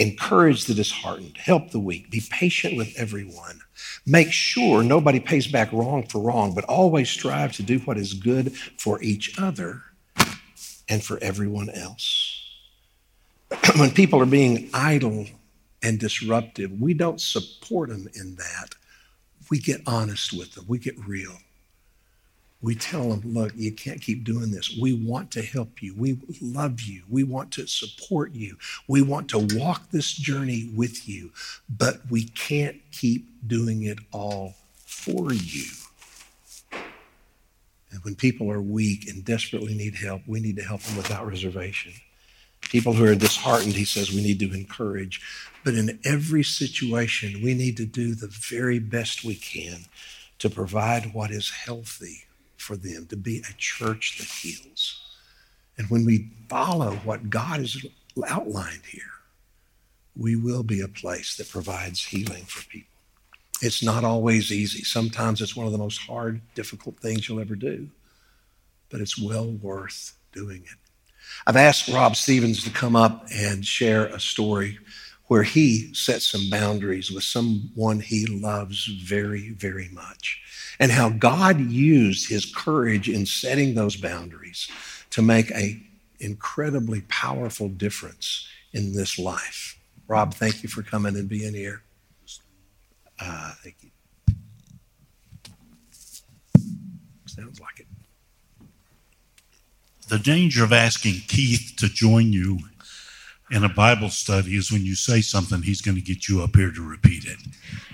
Encourage 0.00 0.64
the 0.64 0.74
disheartened, 0.74 1.36
help 1.36 1.70
the 1.70 1.78
weak, 1.78 2.10
be 2.10 2.22
patient 2.28 2.76
with 2.76 2.92
everyone. 2.96 3.60
Make 4.04 4.32
sure 4.32 4.82
nobody 4.82 5.20
pays 5.20 5.46
back 5.46 5.72
wrong 5.72 6.04
for 6.08 6.20
wrong, 6.20 6.56
but 6.56 6.64
always 6.64 7.08
strive 7.08 7.52
to 7.52 7.62
do 7.62 7.78
what 7.80 7.98
is 7.98 8.14
good 8.14 8.56
for 8.78 9.00
each 9.00 9.38
other 9.38 9.82
and 10.88 11.02
for 11.02 11.18
everyone 11.22 11.70
else. 11.70 12.44
when 13.76 13.90
people 13.90 14.20
are 14.20 14.26
being 14.26 14.70
idle 14.74 15.26
and 15.82 15.98
disruptive, 15.98 16.80
we 16.80 16.94
don't 16.94 17.20
support 17.20 17.88
them 17.88 18.08
in 18.14 18.36
that. 18.36 18.74
We 19.50 19.58
get 19.58 19.80
honest 19.86 20.32
with 20.32 20.54
them, 20.54 20.64
we 20.68 20.78
get 20.78 20.98
real. 21.06 21.38
We 22.60 22.74
tell 22.74 23.10
them, 23.10 23.20
look, 23.24 23.52
you 23.54 23.70
can't 23.70 24.00
keep 24.00 24.24
doing 24.24 24.50
this. 24.50 24.76
We 24.76 24.92
want 24.92 25.30
to 25.32 25.42
help 25.42 25.80
you. 25.80 25.94
We 25.96 26.18
love 26.42 26.80
you. 26.80 27.04
We 27.08 27.22
want 27.22 27.52
to 27.52 27.68
support 27.68 28.32
you. 28.34 28.56
We 28.88 29.00
want 29.00 29.28
to 29.30 29.46
walk 29.56 29.90
this 29.90 30.12
journey 30.12 30.68
with 30.74 31.08
you, 31.08 31.30
but 31.68 32.00
we 32.10 32.24
can't 32.24 32.80
keep 32.90 33.28
doing 33.46 33.84
it 33.84 33.98
all 34.10 34.56
for 34.84 35.32
you. 35.32 35.66
And 37.90 38.04
when 38.04 38.14
people 38.14 38.50
are 38.50 38.60
weak 38.60 39.08
and 39.08 39.24
desperately 39.24 39.74
need 39.74 39.94
help, 39.94 40.22
we 40.26 40.40
need 40.40 40.56
to 40.56 40.62
help 40.62 40.82
them 40.82 40.96
without 40.96 41.26
reservation. 41.26 41.92
People 42.60 42.92
who 42.92 43.04
are 43.06 43.14
disheartened, 43.14 43.74
he 43.74 43.84
says, 43.84 44.12
we 44.12 44.22
need 44.22 44.40
to 44.40 44.52
encourage. 44.52 45.20
But 45.64 45.74
in 45.74 45.98
every 46.04 46.42
situation, 46.42 47.40
we 47.42 47.54
need 47.54 47.76
to 47.78 47.86
do 47.86 48.14
the 48.14 48.28
very 48.28 48.78
best 48.78 49.24
we 49.24 49.36
can 49.36 49.86
to 50.38 50.50
provide 50.50 51.14
what 51.14 51.30
is 51.30 51.50
healthy 51.50 52.24
for 52.56 52.76
them, 52.76 53.06
to 53.06 53.16
be 53.16 53.38
a 53.38 53.54
church 53.56 54.18
that 54.18 54.26
heals. 54.26 55.00
And 55.78 55.88
when 55.88 56.04
we 56.04 56.30
follow 56.48 56.96
what 56.96 57.30
God 57.30 57.60
has 57.60 57.86
outlined 58.28 58.82
here, 58.90 59.02
we 60.16 60.34
will 60.34 60.64
be 60.64 60.80
a 60.80 60.88
place 60.88 61.36
that 61.36 61.48
provides 61.48 62.04
healing 62.04 62.44
for 62.44 62.66
people. 62.68 62.97
It's 63.60 63.82
not 63.82 64.04
always 64.04 64.52
easy. 64.52 64.84
Sometimes 64.84 65.40
it's 65.40 65.56
one 65.56 65.66
of 65.66 65.72
the 65.72 65.78
most 65.78 65.98
hard, 65.98 66.40
difficult 66.54 66.98
things 67.00 67.28
you'll 67.28 67.40
ever 67.40 67.56
do, 67.56 67.88
but 68.88 69.00
it's 69.00 69.20
well 69.20 69.50
worth 69.50 70.16
doing 70.32 70.62
it. 70.62 70.78
I've 71.46 71.56
asked 71.56 71.88
Rob 71.88 72.16
Stevens 72.16 72.62
to 72.64 72.70
come 72.70 72.96
up 72.96 73.26
and 73.34 73.64
share 73.64 74.06
a 74.06 74.20
story 74.20 74.78
where 75.26 75.42
he 75.42 75.92
set 75.92 76.22
some 76.22 76.48
boundaries 76.50 77.10
with 77.10 77.22
someone 77.22 78.00
he 78.00 78.26
loves 78.26 78.86
very, 78.86 79.50
very 79.50 79.88
much, 79.92 80.40
and 80.80 80.90
how 80.90 81.10
God 81.10 81.60
used 81.60 82.28
his 82.28 82.46
courage 82.46 83.08
in 83.08 83.26
setting 83.26 83.74
those 83.74 83.96
boundaries 83.96 84.68
to 85.10 85.20
make 85.20 85.50
an 85.50 85.84
incredibly 86.20 87.02
powerful 87.02 87.68
difference 87.68 88.48
in 88.72 88.94
this 88.94 89.18
life. 89.18 89.78
Rob, 90.06 90.32
thank 90.32 90.62
you 90.62 90.68
for 90.68 90.82
coming 90.82 91.14
and 91.16 91.28
being 91.28 91.54
here. 91.54 91.82
Uh. 93.20 93.52
Sounds 97.26 97.60
like 97.60 97.80
it. 97.80 97.86
The 100.08 100.18
danger 100.18 100.64
of 100.64 100.72
asking 100.72 101.22
Keith 101.28 101.74
to 101.78 101.88
join 101.88 102.32
you 102.32 102.58
in 103.50 103.64
a 103.64 103.68
Bible 103.68 104.08
study 104.08 104.56
is 104.56 104.72
when 104.72 104.84
you 104.84 104.94
say 104.94 105.20
something, 105.20 105.62
he's 105.62 105.80
going 105.80 105.94
to 105.94 106.00
get 106.02 106.28
you 106.28 106.42
up 106.42 106.56
here 106.56 106.72
to 106.72 106.82
repeat 106.82 107.24
it. 107.26 107.38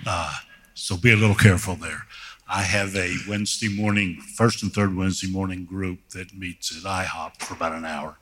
Uh, 0.05 0.33
so 0.73 0.97
be 0.97 1.11
a 1.11 1.15
little 1.15 1.35
careful 1.35 1.75
there. 1.75 2.05
I 2.47 2.61
have 2.61 2.95
a 2.95 3.15
Wednesday 3.27 3.69
morning, 3.69 4.21
first 4.35 4.63
and 4.63 4.71
third 4.71 4.95
Wednesday 4.95 5.27
morning 5.27 5.65
group 5.65 5.99
that 6.09 6.33
meets 6.35 6.75
at 6.75 6.83
IHOP 6.83 7.37
for 7.37 7.53
about 7.53 7.73
an 7.73 7.85
hour. 7.85 8.17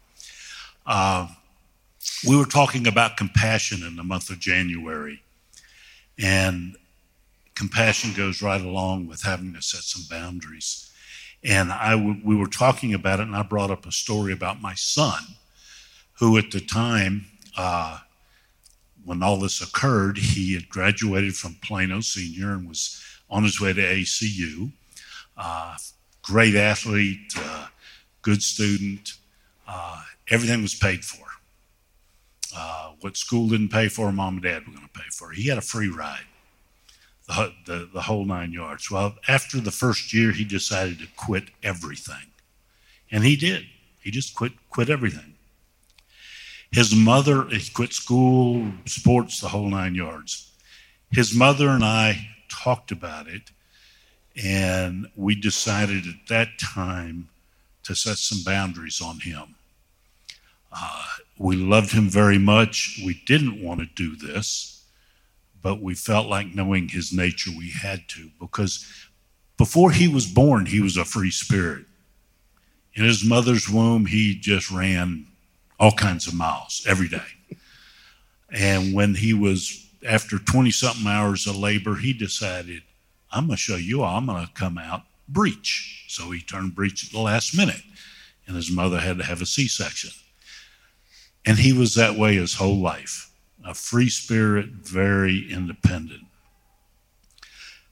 Uh, 0.85 1.27
we 2.27 2.37
were 2.37 2.45
talking 2.45 2.87
about 2.87 3.17
compassion 3.17 3.85
in 3.85 3.95
the 3.95 4.03
month 4.03 4.29
of 4.29 4.39
January. 4.39 5.21
And 6.17 6.75
compassion 7.55 8.13
goes 8.13 8.41
right 8.41 8.61
along 8.61 9.07
with 9.07 9.23
having 9.23 9.53
to 9.53 9.61
set 9.61 9.81
some 9.81 10.03
boundaries. 10.09 10.91
And 11.43 11.71
I 11.71 11.95
we 11.95 12.35
were 12.35 12.47
talking 12.47 12.93
about 12.93 13.19
it, 13.19 13.23
and 13.23 13.35
I 13.35 13.43
brought 13.43 13.71
up 13.71 13.85
a 13.85 13.91
story 13.91 14.31
about 14.31 14.61
my 14.61 14.73
son, 14.75 15.21
who 16.19 16.37
at 16.37 16.51
the 16.51 16.61
time, 16.61 17.25
uh, 17.57 17.99
when 19.03 19.21
all 19.21 19.37
this 19.37 19.61
occurred, 19.61 20.17
he 20.17 20.53
had 20.53 20.69
graduated 20.69 21.35
from 21.35 21.57
Plano 21.61 21.99
Senior 21.99 22.53
and 22.53 22.69
was 22.69 23.03
on 23.29 23.43
his 23.43 23.59
way 23.59 23.73
to 23.73 23.81
ACU. 23.81 24.71
Uh, 25.35 25.75
great 26.21 26.55
athlete, 26.55 27.33
uh, 27.37 27.67
good 28.21 28.41
student. 28.41 29.13
Uh, 29.67 30.01
everything 30.29 30.61
was 30.61 30.75
paid 30.75 31.03
for. 31.03 31.25
Uh, 32.55 32.91
what 33.01 33.17
school 33.17 33.49
didn't 33.49 33.69
pay 33.69 33.89
for, 33.89 34.11
mom 34.13 34.35
and 34.35 34.43
dad 34.43 34.65
were 34.65 34.73
going 34.73 34.87
to 34.87 34.99
pay 34.99 35.09
for. 35.11 35.31
He 35.31 35.49
had 35.49 35.57
a 35.57 35.61
free 35.61 35.89
ride 35.89 36.25
the, 37.27 37.89
the, 37.93 38.01
whole 38.01 38.25
nine 38.25 38.51
yards. 38.51 38.91
Well, 38.91 39.15
after 39.27 39.59
the 39.59 39.71
first 39.71 40.13
year, 40.13 40.31
he 40.31 40.43
decided 40.43 40.99
to 40.99 41.07
quit 41.15 41.45
everything. 41.63 42.27
And 43.11 43.23
he 43.23 43.35
did. 43.35 43.65
He 44.01 44.11
just 44.11 44.35
quit 44.35 44.51
quit 44.69 44.89
everything. 44.89 45.35
His 46.71 46.95
mother, 46.95 47.45
he 47.45 47.69
quit 47.71 47.93
school, 47.93 48.67
sports, 48.85 49.39
the 49.39 49.47
whole 49.49 49.69
nine 49.69 49.93
yards. 49.93 50.51
His 51.11 51.35
mother 51.35 51.69
and 51.69 51.83
I 51.83 52.29
talked 52.49 52.91
about 52.91 53.27
it, 53.27 53.51
and 54.43 55.07
we 55.15 55.35
decided 55.35 56.07
at 56.07 56.27
that 56.29 56.57
time 56.59 57.29
to 57.83 57.93
set 57.93 58.17
some 58.17 58.39
boundaries 58.43 58.99
on 58.99 59.19
him. 59.19 59.55
Uh, 60.75 61.03
we 61.37 61.55
loved 61.55 61.91
him 61.91 62.09
very 62.09 62.39
much. 62.39 62.99
We 63.05 63.21
didn't 63.27 63.61
want 63.61 63.81
to 63.81 63.85
do 63.85 64.15
this, 64.15 64.72
but 65.63 65.81
we 65.81 65.95
felt 65.95 66.27
like 66.27 66.53
knowing 66.53 66.89
his 66.89 67.13
nature, 67.13 67.49
we 67.57 67.71
had 67.71 68.07
to 68.09 68.29
because 68.39 68.85
before 69.57 69.91
he 69.91 70.07
was 70.09 70.27
born, 70.27 70.65
he 70.65 70.81
was 70.81 70.97
a 70.97 71.05
free 71.05 71.31
spirit. 71.31 71.85
In 72.93 73.05
his 73.05 73.23
mother's 73.23 73.69
womb, 73.69 74.05
he 74.05 74.35
just 74.35 74.69
ran 74.69 75.25
all 75.79 75.93
kinds 75.93 76.27
of 76.27 76.33
miles 76.35 76.85
every 76.87 77.07
day. 77.07 77.57
And 78.51 78.93
when 78.93 79.15
he 79.15 79.33
was, 79.33 79.89
after 80.07 80.37
20 80.37 80.69
something 80.69 81.07
hours 81.07 81.47
of 81.47 81.55
labor, 81.55 81.95
he 81.95 82.13
decided, 82.13 82.83
I'm 83.31 83.47
going 83.47 83.55
to 83.55 83.61
show 83.61 83.77
you 83.77 84.03
all, 84.03 84.17
I'm 84.17 84.27
going 84.27 84.45
to 84.45 84.53
come 84.53 84.77
out 84.77 85.03
breech. 85.27 86.05
So 86.09 86.29
he 86.31 86.41
turned 86.41 86.75
breech 86.75 87.05
at 87.05 87.11
the 87.11 87.19
last 87.19 87.57
minute, 87.57 87.81
and 88.45 88.55
his 88.55 88.69
mother 88.69 88.99
had 88.99 89.17
to 89.17 89.23
have 89.23 89.41
a 89.41 89.45
C 89.45 89.67
section. 89.67 90.11
And 91.45 91.57
he 91.57 91.73
was 91.73 91.95
that 91.95 92.15
way 92.15 92.35
his 92.35 92.55
whole 92.55 92.79
life 92.79 93.32
a 93.65 93.73
free 93.73 94.09
spirit, 94.09 94.67
very 94.67 95.51
independent. 95.51 96.23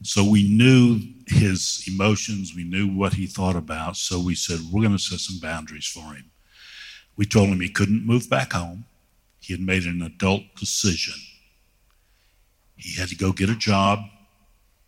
So 0.03 0.27
we 0.27 0.47
knew 0.47 0.99
his 1.27 1.83
emotions, 1.87 2.53
we 2.55 2.63
knew 2.63 2.87
what 2.87 3.13
he 3.13 3.27
thought 3.27 3.55
about. 3.55 3.97
So 3.97 4.19
we 4.19 4.35
said, 4.35 4.59
we're 4.71 4.81
going 4.81 4.97
to 4.97 4.99
set 4.99 5.19
some 5.19 5.39
boundaries 5.39 5.85
for 5.85 6.13
him. 6.13 6.31
We 7.15 7.25
told 7.25 7.49
him 7.49 7.59
he 7.59 7.69
couldn't 7.69 8.05
move 8.05 8.29
back 8.29 8.53
home. 8.53 8.85
He 9.39 9.53
had 9.53 9.61
made 9.61 9.83
an 9.83 10.01
adult 10.01 10.43
decision. 10.55 11.15
He 12.75 12.99
had 12.99 13.09
to 13.09 13.15
go 13.15 13.31
get 13.31 13.49
a 13.49 13.55
job. 13.55 13.99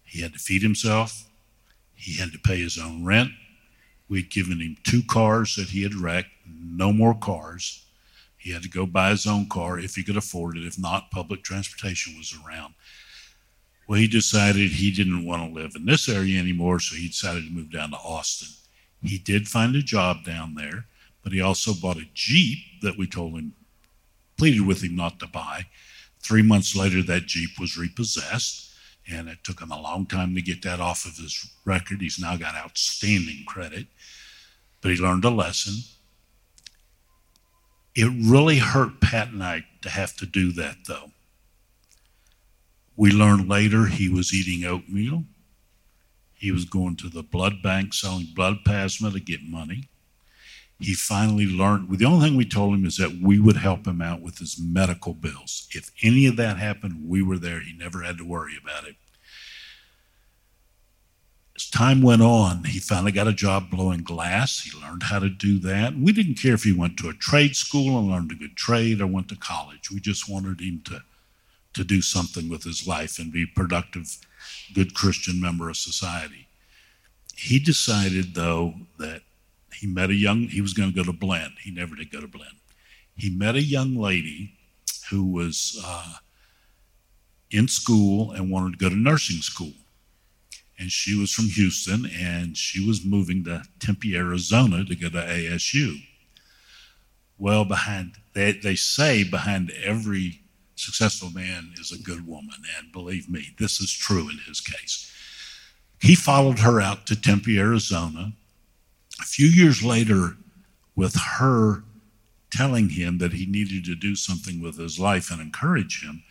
He 0.03 0.21
had 0.21 0.33
to 0.33 0.39
feed 0.39 0.63
himself. 0.63 1.29
He 1.95 2.17
had 2.17 2.31
to 2.31 2.39
pay 2.39 2.59
his 2.59 2.77
own 2.77 3.05
rent. 3.05 3.31
We'd 4.09 4.31
given 4.31 4.59
him 4.59 4.77
two 4.83 5.03
cars 5.03 5.55
that 5.55 5.69
he 5.69 5.83
had 5.83 5.95
wrecked, 5.95 6.29
no 6.47 6.91
more 6.91 7.13
cars. 7.13 7.82
He 8.43 8.51
had 8.51 8.63
to 8.63 8.69
go 8.69 8.85
buy 8.85 9.11
his 9.11 9.25
own 9.25 9.47
car 9.47 9.79
if 9.79 9.95
he 9.95 10.03
could 10.03 10.17
afford 10.17 10.57
it. 10.57 10.65
If 10.65 10.77
not, 10.77 11.11
public 11.11 11.43
transportation 11.43 12.17
was 12.17 12.37
around. 12.45 12.73
Well, 13.87 13.99
he 13.99 14.07
decided 14.07 14.71
he 14.71 14.91
didn't 14.91 15.25
want 15.25 15.47
to 15.47 15.55
live 15.55 15.75
in 15.75 15.85
this 15.85 16.09
area 16.09 16.39
anymore, 16.39 16.81
so 16.81 16.97
he 16.97 17.07
decided 17.07 17.45
to 17.45 17.53
move 17.53 17.71
down 17.71 17.91
to 17.91 17.97
Austin. 17.97 18.49
He 19.01 19.17
did 19.17 19.47
find 19.47 19.73
a 19.77 19.81
job 19.81 20.25
down 20.25 20.55
there, 20.55 20.85
but 21.23 21.31
he 21.31 21.39
also 21.39 21.73
bought 21.73 21.97
a 21.97 22.09
Jeep 22.13 22.59
that 22.81 22.97
we 22.97 23.07
told 23.07 23.35
him, 23.35 23.53
pleaded 24.37 24.67
with 24.67 24.83
him 24.83 24.97
not 24.97 25.19
to 25.19 25.27
buy. 25.27 25.67
Three 26.19 26.41
months 26.41 26.75
later, 26.75 27.01
that 27.03 27.27
Jeep 27.27 27.51
was 27.57 27.77
repossessed, 27.77 28.71
and 29.09 29.29
it 29.29 29.37
took 29.43 29.61
him 29.61 29.71
a 29.71 29.81
long 29.81 30.05
time 30.05 30.35
to 30.35 30.41
get 30.41 30.61
that 30.63 30.81
off 30.81 31.05
of 31.05 31.15
his 31.15 31.49
record. 31.63 32.01
He's 32.01 32.19
now 32.19 32.35
got 32.35 32.55
outstanding 32.55 33.45
credit, 33.45 33.87
but 34.81 34.91
he 34.91 34.97
learned 34.97 35.23
a 35.23 35.29
lesson. 35.29 35.75
It 37.95 38.11
really 38.25 38.57
hurt 38.57 39.01
Pat 39.01 39.29
and 39.29 39.43
I 39.43 39.65
to 39.81 39.89
have 39.89 40.15
to 40.17 40.25
do 40.25 40.51
that, 40.53 40.77
though. 40.87 41.11
We 42.95 43.11
learned 43.11 43.49
later 43.49 43.85
he 43.85 44.09
was 44.09 44.33
eating 44.33 44.67
oatmeal. 44.67 45.23
He 46.33 46.51
was 46.51 46.65
going 46.65 46.95
to 46.97 47.09
the 47.09 47.23
blood 47.23 47.61
bank 47.61 47.93
selling 47.93 48.27
blood 48.35 48.59
plasma 48.65 49.11
to 49.11 49.19
get 49.19 49.43
money. 49.43 49.89
He 50.79 50.93
finally 50.93 51.45
learned. 51.45 51.97
The 51.97 52.05
only 52.05 52.27
thing 52.27 52.37
we 52.37 52.45
told 52.45 52.73
him 52.73 52.85
is 52.85 52.97
that 52.97 53.19
we 53.21 53.39
would 53.39 53.57
help 53.57 53.87
him 53.87 54.01
out 54.01 54.21
with 54.21 54.39
his 54.39 54.59
medical 54.59 55.13
bills. 55.13 55.67
If 55.71 55.91
any 56.01 56.25
of 56.25 56.35
that 56.37 56.57
happened, 56.57 57.07
we 57.07 57.23
were 57.23 57.37
there. 57.37 57.61
He 57.61 57.73
never 57.73 58.01
had 58.01 58.17
to 58.17 58.25
worry 58.25 58.57
about 58.61 58.85
it. 58.85 58.95
As 61.55 61.69
time 61.69 62.01
went 62.01 62.23
on, 62.23 62.63
he 62.63 62.79
finally 62.79 63.11
got 63.11 63.27
a 63.27 63.33
job 63.33 63.69
blowing 63.69 64.01
glass. 64.01 64.61
He 64.61 64.79
learned 64.79 65.03
how 65.03 65.19
to 65.19 65.29
do 65.29 65.59
that. 65.59 65.95
We 65.95 66.11
didn't 66.11 66.39
care 66.39 66.55
if 66.55 66.63
he 66.63 66.73
went 66.73 66.97
to 66.97 67.09
a 67.09 67.13
trade 67.13 67.55
school 67.55 67.99
and 67.99 68.09
learned 68.09 68.31
a 68.31 68.35
good 68.35 68.57
trade 68.57 69.01
or 69.01 69.07
went 69.07 69.29
to 69.29 69.35
college. 69.35 69.91
We 69.91 69.99
just 69.99 70.27
wanted 70.27 70.61
him 70.61 70.81
to, 70.85 71.03
to 71.73 71.83
do 71.83 72.01
something 72.01 72.49
with 72.49 72.63
his 72.63 72.87
life 72.87 73.19
and 73.19 73.31
be 73.31 73.43
a 73.43 73.55
productive, 73.55 74.17
good 74.73 74.95
Christian 74.95 75.39
member 75.39 75.69
of 75.69 75.77
society. 75.77 76.47
He 77.35 77.59
decided, 77.59 78.33
though, 78.33 78.73
that 78.97 79.21
he 79.75 79.85
met 79.85 80.09
a 80.09 80.15
young, 80.15 80.47
he 80.47 80.61
was 80.61 80.73
going 80.73 80.89
to 80.89 80.95
go 80.95 81.03
to 81.03 81.13
Blinn. 81.13 81.53
He 81.61 81.69
never 81.69 81.95
did 81.95 82.11
go 82.11 82.21
to 82.21 82.27
Blinn. 82.27 82.47
He 83.15 83.29
met 83.29 83.55
a 83.55 83.61
young 83.61 83.95
lady 83.95 84.53
who 85.11 85.23
was 85.23 85.79
uh, 85.85 86.13
in 87.51 87.67
school 87.67 88.31
and 88.31 88.51
wanted 88.51 88.71
to 88.71 88.83
go 88.83 88.89
to 88.89 88.95
nursing 88.95 89.41
school 89.41 89.73
and 90.77 90.91
she 90.91 91.17
was 91.17 91.31
from 91.31 91.45
Houston, 91.45 92.05
and 92.05 92.57
she 92.57 92.85
was 92.85 93.05
moving 93.05 93.43
to 93.43 93.63
Tempe, 93.79 94.15
Arizona 94.15 94.83
to 94.83 94.95
go 94.95 95.09
to 95.09 95.17
ASU. 95.17 95.97
Well, 97.37 97.65
behind 97.65 98.15
they, 98.33 98.53
they 98.53 98.75
say 98.75 99.23
behind 99.23 99.71
every 99.83 100.41
successful 100.75 101.29
man 101.29 101.73
is 101.79 101.91
a 101.91 102.01
good 102.01 102.27
woman, 102.27 102.55
and 102.77 102.91
believe 102.91 103.29
me, 103.29 103.49
this 103.59 103.79
is 103.79 103.91
true 103.91 104.29
in 104.29 104.39
his 104.47 104.59
case. 104.59 105.11
He 106.01 106.15
followed 106.15 106.59
her 106.59 106.81
out 106.81 107.05
to 107.07 107.19
Tempe, 107.19 107.59
Arizona. 107.59 108.33
A 109.21 109.25
few 109.25 109.47
years 109.47 109.83
later, 109.83 110.35
with 110.95 111.15
her 111.15 111.83
telling 112.51 112.89
him 112.89 113.19
that 113.19 113.33
he 113.33 113.45
needed 113.45 113.85
to 113.85 113.95
do 113.95 114.15
something 114.15 114.61
with 114.61 114.77
his 114.77 114.99
life 114.99 115.31
and 115.31 115.39
encourage 115.39 116.03
him, 116.03 116.23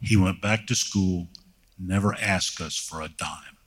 he 0.00 0.16
went 0.16 0.42
back 0.42 0.66
to 0.66 0.74
school, 0.74 1.28
never 1.78 2.14
asked 2.14 2.60
us 2.60 2.76
for 2.76 3.00
a 3.00 3.08
dime 3.08 3.58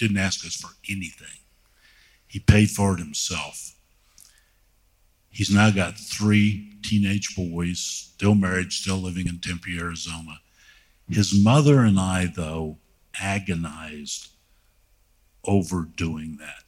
didn't 0.00 0.16
ask 0.16 0.44
us 0.46 0.56
for 0.56 0.70
anything. 0.88 1.38
He 2.26 2.38
paid 2.38 2.70
for 2.70 2.94
it 2.94 2.98
himself. 2.98 3.74
He's 5.28 5.50
now 5.54 5.70
got 5.70 5.98
three 5.98 6.72
teenage 6.82 7.36
boys, 7.36 7.78
still 7.78 8.34
married, 8.34 8.72
still 8.72 8.96
living 8.96 9.28
in 9.28 9.38
Tempe, 9.38 9.78
Arizona. 9.78 10.40
His 11.08 11.38
mother 11.38 11.80
and 11.80 12.00
I, 12.00 12.32
though, 12.34 12.78
agonized 13.20 14.28
over 15.44 15.86
doing 15.96 16.38
that. 16.40 16.64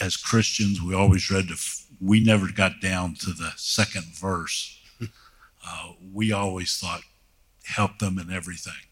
As 0.00 0.16
Christians, 0.16 0.82
we 0.82 0.94
always 0.94 1.30
read 1.30 1.48
the, 1.48 1.58
we 2.00 2.22
never 2.22 2.48
got 2.50 2.80
down 2.80 3.14
to 3.20 3.32
the 3.32 3.52
second 3.56 4.04
verse. 4.14 4.74
Uh, 5.70 5.92
we 6.14 6.32
always 6.32 6.78
thought, 6.78 7.02
help 7.64 7.98
them 7.98 8.16
in 8.18 8.32
everything 8.32 8.87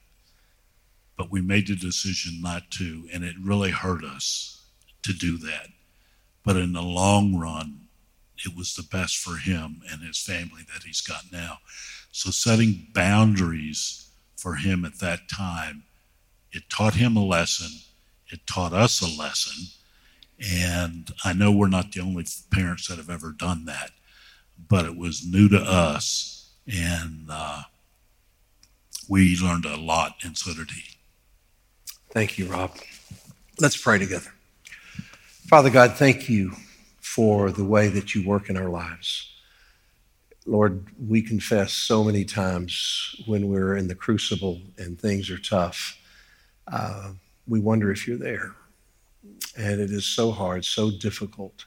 but 1.17 1.31
we 1.31 1.41
made 1.41 1.67
the 1.67 1.77
decision 1.77 2.41
not 2.41 2.71
to, 2.73 3.09
and 3.13 3.25
it 3.25 3.35
really 3.43 3.71
hurt 3.71 4.05
us 4.05 4.67
to 5.03 5.13
do 5.13 5.39
that. 5.39 5.69
But 6.45 6.57
in 6.57 6.73
the 6.73 6.83
long 6.83 7.37
run, 7.37 7.87
it 8.45 8.57
was 8.57 8.75
the 8.75 8.83
best 8.83 9.17
for 9.17 9.37
him 9.37 9.81
and 9.91 10.03
his 10.03 10.19
family 10.19 10.63
that 10.73 10.83
he's 10.85 11.01
got 11.01 11.25
now. 11.33 11.59
So 12.13 12.31
setting 12.31 12.89
boundaries 12.93 14.11
for 14.37 14.57
him 14.57 14.85
at 14.85 15.01
that 15.01 15.29
time, 15.29 15.85
it 16.53 16.65
taught 16.69 16.95
him 16.95 17.17
a 17.17 17.25
lesson. 17.25 17.81
It 18.29 18.47
taught 18.47 18.73
us 18.73 19.01
a 19.01 19.21
lesson. 19.21 19.67
And 20.39 21.11
I 21.25 21.33
know 21.33 21.51
we're 21.51 21.69
not 21.69 21.93
the 21.93 22.01
only 22.01 22.27
parents 22.51 22.89
that 22.89 22.99
have 22.99 23.11
ever 23.11 23.33
done 23.33 23.65
that, 23.67 23.91
but 24.69 24.85
it 24.85 24.97
was 24.97 25.27
new 25.27 25.49
to 25.49 25.59
us. 25.59 26.51
And 26.67 27.27
uh, 27.31 27.63
we 29.09 29.37
learned 29.37 29.65
a 29.65 29.77
lot, 29.77 30.17
and 30.23 30.37
so 30.37 30.53
did 30.53 30.71
he. 30.73 30.96
Thank 32.17 32.39
you, 32.39 32.47
Rob. 32.47 32.75
Let's 33.61 33.77
pray 33.77 33.99
together. 33.99 34.33
Father 35.49 35.69
God, 35.69 35.99
thank 35.99 36.31
you 36.31 36.53
for 36.99 37.51
the 37.51 37.63
way 37.63 37.89
that 37.89 38.15
you 38.15 38.27
work 38.27 38.49
in 38.49 38.57
our 38.57 38.71
lives. 38.71 39.35
Lord, 40.47 40.87
we 40.99 41.21
confess 41.21 41.75
so 41.75 42.03
many 42.03 42.25
times 42.25 43.17
when 43.27 43.49
we're 43.49 43.77
in 43.77 43.89
the 43.89 43.95
crucible 43.95 44.63
and 44.79 44.99
things 44.99 45.29
are 45.29 45.37
tough, 45.37 45.99
uh, 46.73 47.11
we 47.47 47.61
wonder 47.61 47.93
if 47.93 48.09
you're 48.09 48.17
there. 48.17 48.55
And 49.59 49.79
it 49.79 49.91
is 49.91 50.07
so 50.07 50.31
hard, 50.31 50.65
so 50.65 50.91
difficult 50.91 51.67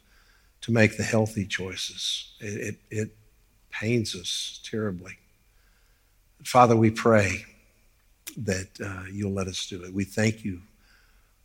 to 0.62 0.72
make 0.72 0.98
the 0.98 1.04
healthy 1.04 1.46
choices. 1.46 2.32
It, 2.40 2.70
it, 2.70 2.76
it 2.90 3.16
pains 3.70 4.16
us 4.16 4.60
terribly. 4.64 5.20
Father, 6.44 6.76
we 6.76 6.90
pray 6.90 7.46
that 8.38 8.70
uh, 8.84 9.04
you'll 9.12 9.34
let 9.34 9.48
us 9.48 9.68
do 9.68 9.84
it. 9.84 9.94
We 9.94 10.04
thank 10.04 10.44
you 10.44 10.62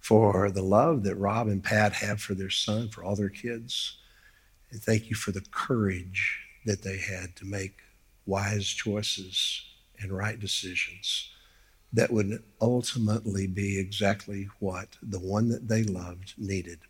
for 0.01 0.51
the 0.51 0.63
love 0.63 1.03
that 1.05 1.17
Rob 1.17 1.49
and 1.49 1.65
Pat 1.65 1.93
have 1.95 2.21
for 2.21 2.35
their 2.35 2.51
son, 2.51 2.89
for 2.89 3.03
all 3.03 3.17
their 3.17 3.31
kids. 3.31 3.97
And 4.71 4.83
thank 4.83 5.09
you 5.09 5.17
for 5.17 5.33
the 5.33 5.45
courage 5.51 6.41
that 6.67 6.83
they 6.83 6.99
had 6.99 7.37
to 7.37 7.45
make 7.45 7.79
wise 8.27 8.67
choices 8.67 9.63
and 10.01 10.13
right 10.13 10.39
decisions 10.39 11.31
that 11.95 12.11
would 12.11 12.43
ultimately 12.61 13.47
be 13.47 13.79
exactly 13.79 14.49
what 14.59 14.89
the 15.01 15.21
one 15.21 15.49
that 15.49 15.69
they 15.69 15.85
loved 15.85 16.35
needed. 16.37 16.81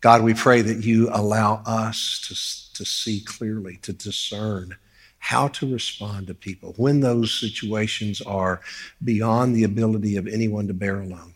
God, 0.00 0.22
we 0.22 0.32
pray 0.32 0.62
that 0.62 0.84
you 0.84 1.10
allow 1.12 1.62
us 1.66 2.20
to, 2.28 2.78
to 2.78 2.88
see 2.88 3.20
clearly, 3.20 3.76
to 3.82 3.92
discern 3.92 4.76
how 5.18 5.48
to 5.48 5.72
respond 5.72 6.26
to 6.26 6.34
people 6.34 6.74
when 6.76 7.00
those 7.00 7.38
situations 7.38 8.20
are 8.22 8.60
beyond 9.04 9.54
the 9.54 9.64
ability 9.64 10.16
of 10.16 10.26
anyone 10.26 10.66
to 10.68 10.74
bear 10.74 11.00
alone. 11.00 11.34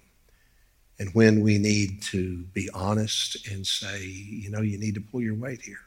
And 0.99 1.13
when 1.15 1.41
we 1.41 1.59
need 1.59 2.01
to 2.05 2.45
be 2.55 2.71
honest 2.73 3.49
and 3.49 3.67
say, 3.67 4.05
you 4.05 4.51
know, 4.51 4.61
you 4.61 4.79
need 4.79 4.95
to 4.95 5.01
pull 5.01 5.21
your 5.21 5.35
weight 5.35 5.63
here. 5.63 5.81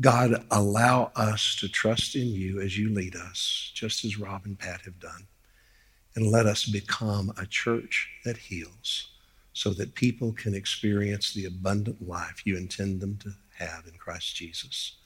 God, 0.00 0.44
allow 0.50 1.12
us 1.16 1.56
to 1.60 1.68
trust 1.68 2.14
in 2.16 2.28
you 2.28 2.60
as 2.60 2.78
you 2.78 2.90
lead 2.90 3.16
us, 3.16 3.70
just 3.74 4.04
as 4.04 4.18
Rob 4.18 4.44
and 4.44 4.58
Pat 4.58 4.82
have 4.82 4.98
done. 4.98 5.26
And 6.16 6.30
let 6.30 6.46
us 6.46 6.64
become 6.64 7.32
a 7.36 7.46
church 7.46 8.08
that 8.24 8.36
heals 8.36 9.08
so 9.52 9.70
that 9.70 9.94
people 9.94 10.32
can 10.32 10.54
experience 10.54 11.32
the 11.32 11.46
abundant 11.46 12.06
life 12.06 12.42
you 12.44 12.56
intend 12.56 13.00
them 13.00 13.16
to 13.18 13.32
have 13.56 13.86
in 13.86 13.94
Christ 13.98 14.34
Jesus. 14.34 14.96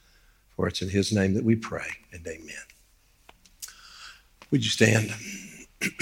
For 0.58 0.66
it's 0.66 0.82
in 0.82 0.88
his 0.88 1.12
name 1.12 1.34
that 1.34 1.44
we 1.44 1.54
pray, 1.54 1.86
and 2.12 2.26
amen. 2.26 2.56
Would 4.50 4.64
you 4.64 4.70
stand? 4.70 5.14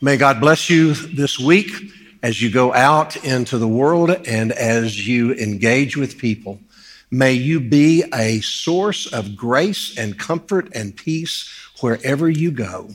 May 0.00 0.16
God 0.18 0.40
bless 0.40 0.70
you 0.70 0.94
this 0.94 1.40
week 1.40 1.68
as 2.22 2.40
you 2.40 2.48
go 2.48 2.72
out 2.72 3.16
into 3.24 3.58
the 3.58 3.66
world 3.66 4.10
and 4.28 4.52
as 4.52 5.08
you 5.08 5.34
engage 5.34 5.96
with 5.96 6.16
people. 6.16 6.60
May 7.10 7.32
you 7.32 7.58
be 7.58 8.04
a 8.14 8.40
source 8.42 9.12
of 9.12 9.34
grace 9.34 9.98
and 9.98 10.16
comfort 10.16 10.68
and 10.76 10.96
peace 10.96 11.52
wherever 11.80 12.30
you 12.30 12.52
go. 12.52 12.90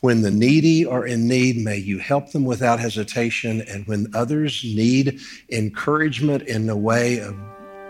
When 0.00 0.20
the 0.20 0.30
needy 0.30 0.84
are 0.84 1.06
in 1.06 1.26
need, 1.26 1.56
may 1.64 1.78
you 1.78 1.96
help 1.96 2.32
them 2.32 2.44
without 2.44 2.78
hesitation. 2.78 3.62
And 3.62 3.86
when 3.86 4.08
others 4.14 4.62
need 4.62 5.18
encouragement 5.48 6.42
in 6.42 6.66
the 6.66 6.76
way 6.76 7.20
of 7.20 7.34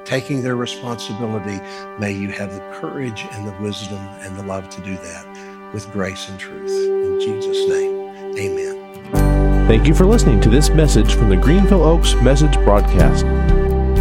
taking 0.06 0.42
their 0.42 0.56
responsibility, 0.56 1.60
may 1.98 2.12
you 2.12 2.30
have 2.30 2.54
the 2.54 2.60
courage 2.80 3.26
and 3.32 3.46
the 3.46 3.62
wisdom 3.62 3.98
and 3.98 4.36
the 4.36 4.42
love 4.44 4.70
to 4.70 4.80
do 4.82 4.96
that 4.96 5.72
with 5.74 5.90
grace 5.90 6.28
and 6.28 6.38
truth. 6.38 6.70
In 6.70 7.20
Jesus' 7.20 7.68
name, 7.68 8.38
amen. 8.38 9.66
Thank 9.66 9.86
you 9.86 9.94
for 9.94 10.06
listening 10.06 10.40
to 10.42 10.48
this 10.48 10.70
message 10.70 11.14
from 11.14 11.28
the 11.28 11.36
Greenville 11.36 11.82
Oaks 11.82 12.14
Message 12.14 12.54
Broadcast. 12.64 13.26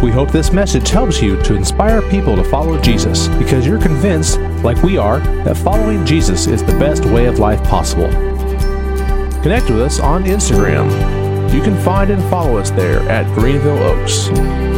We 0.02 0.12
hope 0.12 0.30
this 0.30 0.52
message 0.52 0.90
helps 0.90 1.20
you 1.20 1.42
to 1.42 1.54
inspire 1.54 2.02
people 2.02 2.36
to 2.36 2.44
follow 2.44 2.80
Jesus 2.80 3.28
because 3.28 3.66
you're 3.66 3.80
convinced, 3.80 4.38
like 4.62 4.80
we 4.82 4.98
are, 4.98 5.18
that 5.44 5.56
following 5.56 6.06
Jesus 6.06 6.46
is 6.46 6.62
the 6.62 6.78
best 6.78 7.04
way 7.06 7.26
of 7.26 7.38
life 7.38 7.62
possible. 7.64 8.08
Connect 9.42 9.68
with 9.70 9.80
us 9.80 9.98
on 9.98 10.24
Instagram. 10.24 10.86
You 11.52 11.62
can 11.62 11.76
find 11.82 12.10
and 12.10 12.22
follow 12.30 12.58
us 12.58 12.70
there 12.70 13.00
at 13.08 13.26
Greenville 13.34 13.82
Oaks. 13.82 14.75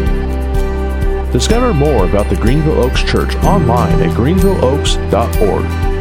Discover 1.33 1.75
more 1.75 2.07
about 2.07 2.31
the 2.31 2.37
Greenville 2.37 2.83
Oaks 2.83 3.03
Church 3.03 3.37
online 3.37 4.01
at 4.03 4.17
greenvilleoaks.org. 4.17 5.98